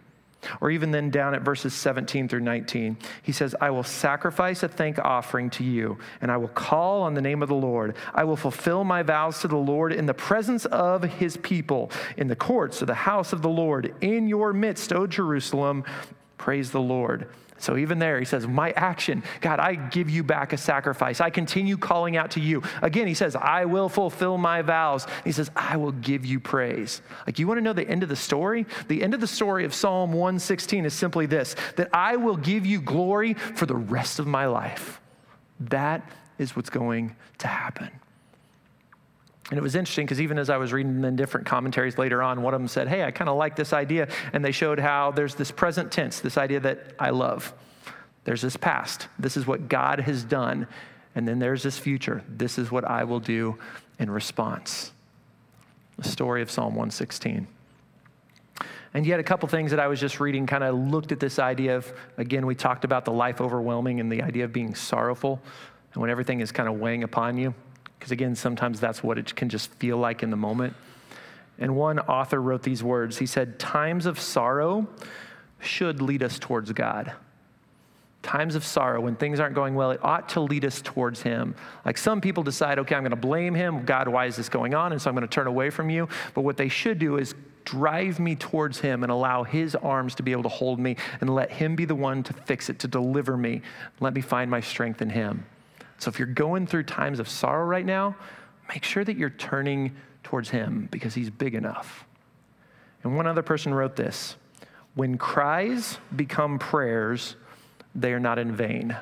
Or 0.61 0.70
even 0.70 0.90
then 0.90 1.11
down 1.11 1.35
at 1.35 1.42
verses 1.42 1.74
17 1.74 2.29
through 2.29 2.40
19, 2.40 2.96
he 3.22 3.33
says, 3.33 3.55
I 3.61 3.70
will 3.70 3.83
sacrifice 3.83 4.62
a 4.62 4.68
thank 4.68 4.98
offering 4.98 5.50
to 5.50 5.64
you, 5.64 5.98
and 6.20 6.31
I 6.31 6.37
will 6.37 6.48
call 6.48 7.03
on 7.03 7.14
the 7.14 7.20
name 7.20 7.42
of 7.42 7.48
the 7.48 7.55
Lord. 7.55 7.96
I 8.14 8.24
will 8.24 8.37
fulfill 8.37 8.85
my 8.85 9.03
vows 9.03 9.40
to 9.40 9.48
the 9.48 9.57
Lord 9.57 9.92
in 9.92 10.07
the 10.07 10.14
presence 10.14 10.64
of 10.66 11.03
his 11.03 11.37
people, 11.37 11.90
in 12.16 12.29
the 12.29 12.37
courts 12.37 12.81
of 12.81 12.87
the 12.87 12.94
house 12.94 13.33
of 13.33 13.42
the 13.42 13.48
Lord, 13.48 13.94
in 14.00 14.29
your 14.29 14.53
midst, 14.53 14.92
O 14.92 15.07
Jerusalem. 15.07 15.85
Praise 16.40 16.70
the 16.70 16.81
Lord. 16.81 17.29
So 17.59 17.76
even 17.76 17.98
there, 17.98 18.18
he 18.18 18.24
says, 18.24 18.46
My 18.46 18.70
action, 18.70 19.22
God, 19.42 19.61
I 19.61 19.74
give 19.74 20.09
you 20.09 20.24
back 20.24 20.55
a 20.55 20.57
sacrifice. 20.57 21.20
I 21.20 21.29
continue 21.29 21.76
calling 21.76 22.16
out 22.16 22.31
to 22.31 22.40
you. 22.40 22.62
Again, 22.81 23.07
he 23.07 23.12
says, 23.12 23.37
I 23.37 23.66
will 23.66 23.90
fulfill 23.90 24.38
my 24.38 24.62
vows. 24.62 25.07
He 25.22 25.33
says, 25.33 25.50
I 25.55 25.76
will 25.76 25.92
give 25.92 26.24
you 26.24 26.40
praise. 26.40 27.03
Like, 27.26 27.38
you 27.38 27.46
want 27.46 27.59
to 27.59 27.62
know 27.62 27.74
the 27.74 27.87
end 27.87 28.03
of 28.03 28.09
the 28.09 28.16
story? 28.16 28.64
The 28.88 29.03
end 29.03 29.12
of 29.12 29.20
the 29.20 29.26
story 29.26 29.66
of 29.66 29.74
Psalm 29.74 30.14
116 30.14 30.87
is 30.87 30.94
simply 30.94 31.26
this 31.26 31.57
that 31.76 31.90
I 31.92 32.16
will 32.16 32.38
give 32.38 32.64
you 32.64 32.81
glory 32.81 33.35
for 33.35 33.66
the 33.66 33.76
rest 33.76 34.18
of 34.18 34.26
my 34.26 34.46
life. 34.46 34.98
That 35.61 36.11
is 36.38 36.57
what's 36.57 36.70
going 36.70 37.16
to 37.40 37.48
happen. 37.48 37.90
And 39.50 39.58
it 39.58 39.62
was 39.62 39.74
interesting 39.74 40.06
because 40.06 40.20
even 40.20 40.38
as 40.38 40.48
I 40.48 40.56
was 40.56 40.72
reading 40.72 41.02
in 41.02 41.16
different 41.16 41.46
commentaries 41.46 41.98
later 41.98 42.22
on, 42.22 42.42
one 42.42 42.54
of 42.54 42.60
them 42.60 42.68
said, 42.68 42.86
Hey, 42.86 43.02
I 43.02 43.10
kind 43.10 43.28
of 43.28 43.36
like 43.36 43.56
this 43.56 43.72
idea. 43.72 44.08
And 44.32 44.44
they 44.44 44.52
showed 44.52 44.78
how 44.78 45.10
there's 45.10 45.34
this 45.34 45.50
present 45.50 45.90
tense, 45.90 46.20
this 46.20 46.38
idea 46.38 46.60
that 46.60 46.94
I 46.98 47.10
love. 47.10 47.52
There's 48.24 48.42
this 48.42 48.56
past. 48.56 49.08
This 49.18 49.36
is 49.36 49.46
what 49.46 49.68
God 49.68 50.00
has 50.00 50.22
done. 50.22 50.68
And 51.16 51.26
then 51.26 51.40
there's 51.40 51.64
this 51.64 51.78
future. 51.78 52.22
This 52.28 52.58
is 52.58 52.70
what 52.70 52.84
I 52.84 53.02
will 53.02 53.18
do 53.18 53.58
in 53.98 54.08
response. 54.08 54.92
The 55.98 56.08
story 56.08 56.42
of 56.42 56.50
Psalm 56.50 56.74
116. 56.74 57.48
And 58.94 59.06
yet, 59.06 59.20
a 59.20 59.22
couple 59.22 59.48
things 59.48 59.70
that 59.70 59.80
I 59.80 59.86
was 59.86 60.00
just 60.00 60.20
reading 60.20 60.46
kind 60.46 60.64
of 60.64 60.74
looked 60.76 61.12
at 61.12 61.20
this 61.20 61.38
idea 61.38 61.76
of, 61.76 61.92
again, 62.16 62.46
we 62.46 62.54
talked 62.54 62.84
about 62.84 63.04
the 63.04 63.12
life 63.12 63.40
overwhelming 63.40 64.00
and 64.00 64.10
the 64.10 64.22
idea 64.22 64.44
of 64.44 64.52
being 64.52 64.74
sorrowful 64.74 65.40
and 65.92 66.00
when 66.00 66.10
everything 66.10 66.40
is 66.40 66.50
kind 66.52 66.68
of 66.68 66.78
weighing 66.80 67.02
upon 67.02 67.36
you. 67.36 67.54
Because 68.00 68.12
again, 68.12 68.34
sometimes 68.34 68.80
that's 68.80 69.02
what 69.02 69.18
it 69.18 69.36
can 69.36 69.50
just 69.50 69.70
feel 69.74 69.98
like 69.98 70.22
in 70.22 70.30
the 70.30 70.36
moment. 70.36 70.74
And 71.58 71.76
one 71.76 71.98
author 71.98 72.40
wrote 72.40 72.62
these 72.62 72.82
words 72.82 73.18
He 73.18 73.26
said, 73.26 73.58
Times 73.58 74.06
of 74.06 74.18
sorrow 74.18 74.88
should 75.60 76.00
lead 76.00 76.22
us 76.22 76.38
towards 76.38 76.72
God. 76.72 77.12
Times 78.22 78.54
of 78.54 78.64
sorrow, 78.64 79.02
when 79.02 79.16
things 79.16 79.38
aren't 79.38 79.54
going 79.54 79.74
well, 79.74 79.90
it 79.90 80.00
ought 80.02 80.30
to 80.30 80.40
lead 80.40 80.64
us 80.64 80.80
towards 80.82 81.20
Him. 81.20 81.54
Like 81.84 81.98
some 81.98 82.22
people 82.22 82.42
decide, 82.42 82.78
okay, 82.78 82.94
I'm 82.94 83.02
going 83.02 83.10
to 83.10 83.16
blame 83.16 83.54
Him. 83.54 83.84
God, 83.84 84.08
why 84.08 84.26
is 84.26 84.36
this 84.36 84.48
going 84.48 84.74
on? 84.74 84.92
And 84.92 85.00
so 85.00 85.10
I'm 85.10 85.14
going 85.14 85.26
to 85.26 85.34
turn 85.34 85.46
away 85.46 85.68
from 85.68 85.90
you. 85.90 86.08
But 86.34 86.42
what 86.42 86.56
they 86.56 86.68
should 86.68 86.98
do 86.98 87.18
is 87.18 87.34
drive 87.64 88.18
me 88.18 88.36
towards 88.36 88.78
Him 88.78 89.02
and 89.02 89.12
allow 89.12 89.42
His 89.42 89.74
arms 89.74 90.14
to 90.16 90.22
be 90.22 90.32
able 90.32 90.42
to 90.44 90.48
hold 90.50 90.78
me 90.78 90.96
and 91.20 91.34
let 91.34 91.50
Him 91.50 91.76
be 91.76 91.84
the 91.84 91.94
one 91.94 92.22
to 92.24 92.32
fix 92.32 92.70
it, 92.70 92.78
to 92.80 92.88
deliver 92.88 93.36
me. 93.36 93.60
Let 94.00 94.14
me 94.14 94.22
find 94.22 94.50
my 94.50 94.60
strength 94.60 95.02
in 95.02 95.10
Him. 95.10 95.44
So 96.00 96.08
if 96.08 96.18
you're 96.18 96.28
going 96.28 96.66
through 96.66 96.84
times 96.84 97.20
of 97.20 97.28
sorrow 97.28 97.66
right 97.66 97.84
now, 97.84 98.16
make 98.68 98.84
sure 98.84 99.04
that 99.04 99.16
you're 99.16 99.30
turning 99.30 99.94
towards 100.24 100.48
Him 100.48 100.88
because 100.90 101.14
He's 101.14 101.30
big 101.30 101.54
enough. 101.54 102.06
And 103.02 103.16
one 103.16 103.26
other 103.26 103.42
person 103.42 103.72
wrote 103.72 103.96
this 103.96 104.36
When 104.94 105.18
cries 105.18 105.98
become 106.16 106.58
prayers, 106.58 107.36
they 107.94 108.12
are 108.14 108.20
not 108.20 108.38
in 108.38 108.50
vain. 108.56 108.96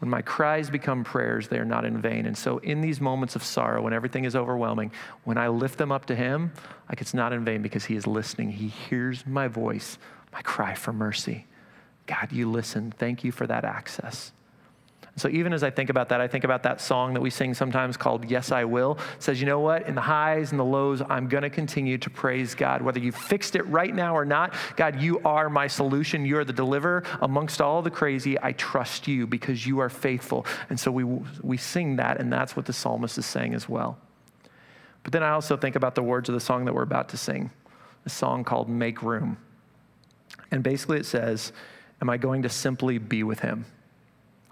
When 0.00 0.10
my 0.10 0.22
cries 0.22 0.68
become 0.68 1.04
prayers, 1.04 1.48
they 1.48 1.58
are 1.58 1.64
not 1.64 1.84
in 1.84 2.02
vain. 2.02 2.26
And 2.26 2.36
so, 2.36 2.58
in 2.58 2.80
these 2.80 3.00
moments 3.00 3.36
of 3.36 3.44
sorrow, 3.44 3.80
when 3.80 3.92
everything 3.92 4.24
is 4.24 4.34
overwhelming, 4.34 4.90
when 5.22 5.38
I 5.38 5.48
lift 5.48 5.78
them 5.78 5.92
up 5.92 6.06
to 6.06 6.16
Him, 6.16 6.52
like 6.88 7.00
it's 7.00 7.14
not 7.14 7.32
in 7.32 7.44
vain 7.44 7.62
because 7.62 7.84
He 7.84 7.94
is 7.94 8.08
listening. 8.08 8.50
He 8.50 8.68
hears 8.68 9.24
my 9.24 9.46
voice, 9.46 9.98
my 10.32 10.42
cry 10.42 10.74
for 10.74 10.92
mercy. 10.92 11.46
God, 12.06 12.32
you 12.32 12.50
listen. 12.50 12.90
Thank 12.90 13.22
you 13.22 13.30
for 13.30 13.46
that 13.46 13.64
access. 13.64 14.32
So 15.18 15.30
even 15.30 15.54
as 15.54 15.62
I 15.62 15.70
think 15.70 15.88
about 15.88 16.10
that, 16.10 16.20
I 16.20 16.28
think 16.28 16.44
about 16.44 16.62
that 16.64 16.78
song 16.78 17.14
that 17.14 17.22
we 17.22 17.30
sing 17.30 17.54
sometimes 17.54 17.96
called 17.96 18.30
Yes, 18.30 18.52
I 18.52 18.64
Will. 18.64 18.98
It 19.16 19.22
says, 19.22 19.40
you 19.40 19.46
know 19.46 19.60
what? 19.60 19.86
In 19.88 19.94
the 19.94 20.00
highs 20.02 20.50
and 20.50 20.60
the 20.60 20.64
lows, 20.64 21.00
I'm 21.08 21.26
going 21.26 21.42
to 21.42 21.48
continue 21.48 21.96
to 21.96 22.10
praise 22.10 22.54
God. 22.54 22.82
Whether 22.82 23.00
you 23.00 23.12
fixed 23.12 23.56
it 23.56 23.62
right 23.62 23.94
now 23.94 24.14
or 24.14 24.26
not, 24.26 24.52
God, 24.76 25.00
you 25.00 25.20
are 25.20 25.48
my 25.48 25.68
solution. 25.68 26.26
You 26.26 26.36
are 26.36 26.44
the 26.44 26.52
deliverer. 26.52 27.02
Amongst 27.22 27.62
all 27.62 27.80
the 27.80 27.90
crazy, 27.90 28.36
I 28.42 28.52
trust 28.52 29.08
you 29.08 29.26
because 29.26 29.66
you 29.66 29.78
are 29.78 29.88
faithful. 29.88 30.44
And 30.68 30.78
so 30.78 30.90
we, 30.90 31.04
we 31.04 31.56
sing 31.56 31.96
that, 31.96 32.20
and 32.20 32.30
that's 32.30 32.54
what 32.54 32.66
the 32.66 32.74
psalmist 32.74 33.16
is 33.16 33.24
saying 33.24 33.54
as 33.54 33.66
well. 33.66 33.96
But 35.02 35.12
then 35.12 35.22
I 35.22 35.30
also 35.30 35.56
think 35.56 35.76
about 35.76 35.94
the 35.94 36.02
words 36.02 36.28
of 36.28 36.34
the 36.34 36.40
song 36.40 36.66
that 36.66 36.74
we're 36.74 36.82
about 36.82 37.08
to 37.10 37.16
sing, 37.16 37.50
a 38.04 38.10
song 38.10 38.44
called 38.44 38.68
Make 38.68 39.02
Room. 39.02 39.38
And 40.50 40.62
basically 40.62 40.98
it 40.98 41.06
says, 41.06 41.52
Am 42.02 42.10
I 42.10 42.18
going 42.18 42.42
to 42.42 42.50
simply 42.50 42.98
be 42.98 43.22
with 43.22 43.40
him? 43.40 43.64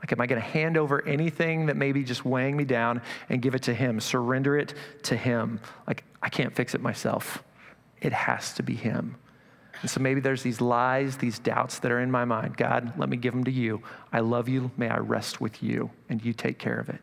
Like, 0.04 0.12
am 0.12 0.20
I 0.20 0.26
going 0.26 0.38
to 0.38 0.46
hand 0.46 0.76
over 0.76 1.02
anything 1.08 1.64
that 1.64 1.78
may 1.78 1.90
be 1.90 2.04
just 2.04 2.26
weighing 2.26 2.58
me 2.58 2.64
down 2.64 3.00
and 3.30 3.40
give 3.40 3.54
it 3.54 3.62
to 3.62 3.72
Him, 3.72 4.00
surrender 4.00 4.54
it 4.58 4.74
to 5.04 5.16
Him? 5.16 5.58
Like, 5.86 6.04
I 6.20 6.28
can't 6.28 6.54
fix 6.54 6.74
it 6.74 6.82
myself. 6.82 7.42
It 8.02 8.12
has 8.12 8.52
to 8.52 8.62
be 8.62 8.74
Him. 8.74 9.16
And 9.80 9.90
so 9.90 10.02
maybe 10.02 10.20
there's 10.20 10.42
these 10.42 10.60
lies, 10.60 11.16
these 11.16 11.38
doubts 11.38 11.78
that 11.78 11.90
are 11.90 12.00
in 12.00 12.10
my 12.10 12.26
mind. 12.26 12.58
God, 12.58 12.92
let 12.98 13.08
me 13.08 13.16
give 13.16 13.32
them 13.32 13.44
to 13.44 13.50
you. 13.50 13.82
I 14.12 14.20
love 14.20 14.46
you. 14.46 14.70
May 14.76 14.90
I 14.90 14.98
rest 14.98 15.40
with 15.40 15.62
you, 15.62 15.90
and 16.10 16.22
you 16.22 16.34
take 16.34 16.58
care 16.58 16.78
of 16.78 16.90
it. 16.90 17.00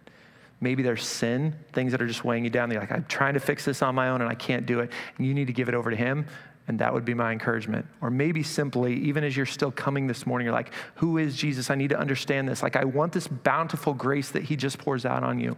Maybe 0.59 0.83
there's 0.83 1.03
sin, 1.03 1.55
things 1.73 1.93
that 1.93 2.03
are 2.03 2.07
just 2.07 2.23
weighing 2.23 2.43
you 2.43 2.51
down. 2.51 2.69
You're 2.69 2.81
like, 2.81 2.91
I'm 2.91 3.05
trying 3.05 3.33
to 3.33 3.39
fix 3.39 3.65
this 3.65 3.81
on 3.81 3.95
my 3.95 4.09
own 4.09 4.21
and 4.21 4.29
I 4.29 4.35
can't 4.35 4.67
do 4.67 4.79
it. 4.81 4.91
And 5.17 5.25
you 5.25 5.33
need 5.33 5.47
to 5.47 5.53
give 5.53 5.69
it 5.69 5.73
over 5.73 5.89
to 5.89 5.97
Him. 5.97 6.27
And 6.71 6.79
that 6.79 6.93
would 6.93 7.03
be 7.03 7.13
my 7.13 7.33
encouragement. 7.33 7.85
Or 7.99 8.09
maybe 8.09 8.43
simply, 8.43 8.93
even 9.01 9.25
as 9.25 9.35
you're 9.35 9.45
still 9.45 9.71
coming 9.71 10.07
this 10.07 10.25
morning, 10.25 10.45
you're 10.45 10.53
like, 10.53 10.71
Who 10.95 11.17
is 11.17 11.35
Jesus? 11.35 11.69
I 11.69 11.75
need 11.75 11.89
to 11.89 11.99
understand 11.99 12.47
this. 12.47 12.63
Like, 12.63 12.77
I 12.77 12.85
want 12.85 13.11
this 13.11 13.27
bountiful 13.27 13.93
grace 13.93 14.29
that 14.29 14.43
he 14.43 14.55
just 14.55 14.77
pours 14.77 15.05
out 15.05 15.21
on 15.21 15.37
you. 15.37 15.57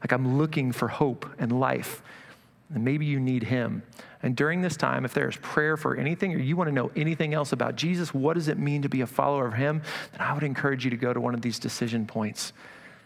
Like, 0.00 0.12
I'm 0.12 0.38
looking 0.38 0.70
for 0.70 0.86
hope 0.86 1.28
and 1.40 1.58
life. 1.58 2.02
And 2.72 2.84
maybe 2.84 3.04
you 3.04 3.18
need 3.18 3.42
him. 3.42 3.82
And 4.22 4.36
during 4.36 4.62
this 4.62 4.76
time, 4.76 5.04
if 5.04 5.12
there's 5.12 5.36
prayer 5.38 5.76
for 5.76 5.96
anything 5.96 6.32
or 6.32 6.38
you 6.38 6.54
want 6.54 6.68
to 6.68 6.72
know 6.72 6.92
anything 6.94 7.34
else 7.34 7.50
about 7.50 7.74
Jesus, 7.74 8.14
what 8.14 8.34
does 8.34 8.46
it 8.46 8.56
mean 8.56 8.82
to 8.82 8.88
be 8.88 9.00
a 9.00 9.08
follower 9.08 9.48
of 9.48 9.54
him? 9.54 9.82
Then 10.12 10.20
I 10.20 10.34
would 10.34 10.44
encourage 10.44 10.84
you 10.84 10.90
to 10.90 10.96
go 10.96 11.12
to 11.12 11.20
one 11.20 11.34
of 11.34 11.42
these 11.42 11.58
decision 11.58 12.06
points 12.06 12.52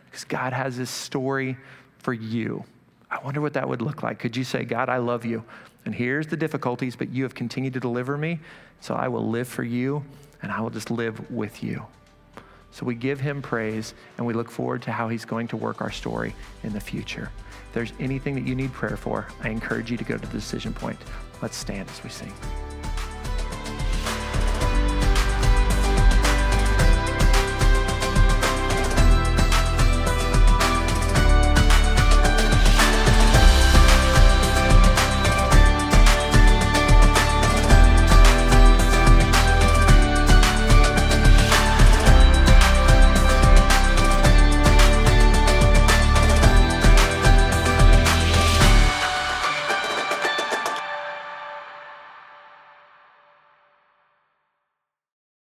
because 0.04 0.24
God 0.24 0.52
has 0.52 0.76
this 0.76 0.90
story 0.90 1.56
for 1.96 2.12
you. 2.12 2.62
I 3.11 3.24
wonder 3.24 3.40
what 3.40 3.54
that 3.54 3.66
would 3.66 3.80
look 3.80 4.02
like. 4.02 4.18
Could 4.18 4.37
you 4.37 4.44
say, 4.44 4.66
God, 4.66 4.90
I 4.90 4.98
love 4.98 5.24
you, 5.24 5.44
and 5.84 5.94
here's 5.94 6.26
the 6.26 6.36
difficulties, 6.36 6.96
but 6.96 7.10
you 7.10 7.22
have 7.22 7.34
continued 7.34 7.72
to 7.74 7.80
deliver 7.80 8.16
me, 8.16 8.40
so 8.80 8.94
I 8.94 9.08
will 9.08 9.28
live 9.28 9.48
for 9.48 9.64
you, 9.64 10.04
and 10.42 10.52
I 10.52 10.60
will 10.60 10.70
just 10.70 10.90
live 10.90 11.30
with 11.30 11.62
you. 11.62 11.84
So 12.70 12.84
we 12.84 12.94
give 12.94 13.20
him 13.20 13.40
praise, 13.40 13.94
and 14.16 14.26
we 14.26 14.34
look 14.34 14.50
forward 14.50 14.82
to 14.82 14.92
how 14.92 15.08
he's 15.08 15.24
going 15.24 15.48
to 15.48 15.56
work 15.56 15.80
our 15.80 15.90
story 15.90 16.34
in 16.62 16.72
the 16.72 16.80
future. 16.80 17.30
If 17.68 17.72
there's 17.72 17.92
anything 17.98 18.34
that 18.34 18.46
you 18.46 18.54
need 18.54 18.72
prayer 18.72 18.96
for, 18.96 19.28
I 19.42 19.48
encourage 19.48 19.90
you 19.90 19.96
to 19.96 20.04
go 20.04 20.16
to 20.16 20.26
the 20.26 20.32
decision 20.32 20.72
point. 20.72 20.98
Let's 21.40 21.56
stand 21.56 21.88
as 21.88 22.02
we 22.04 22.10
sing. 22.10 22.32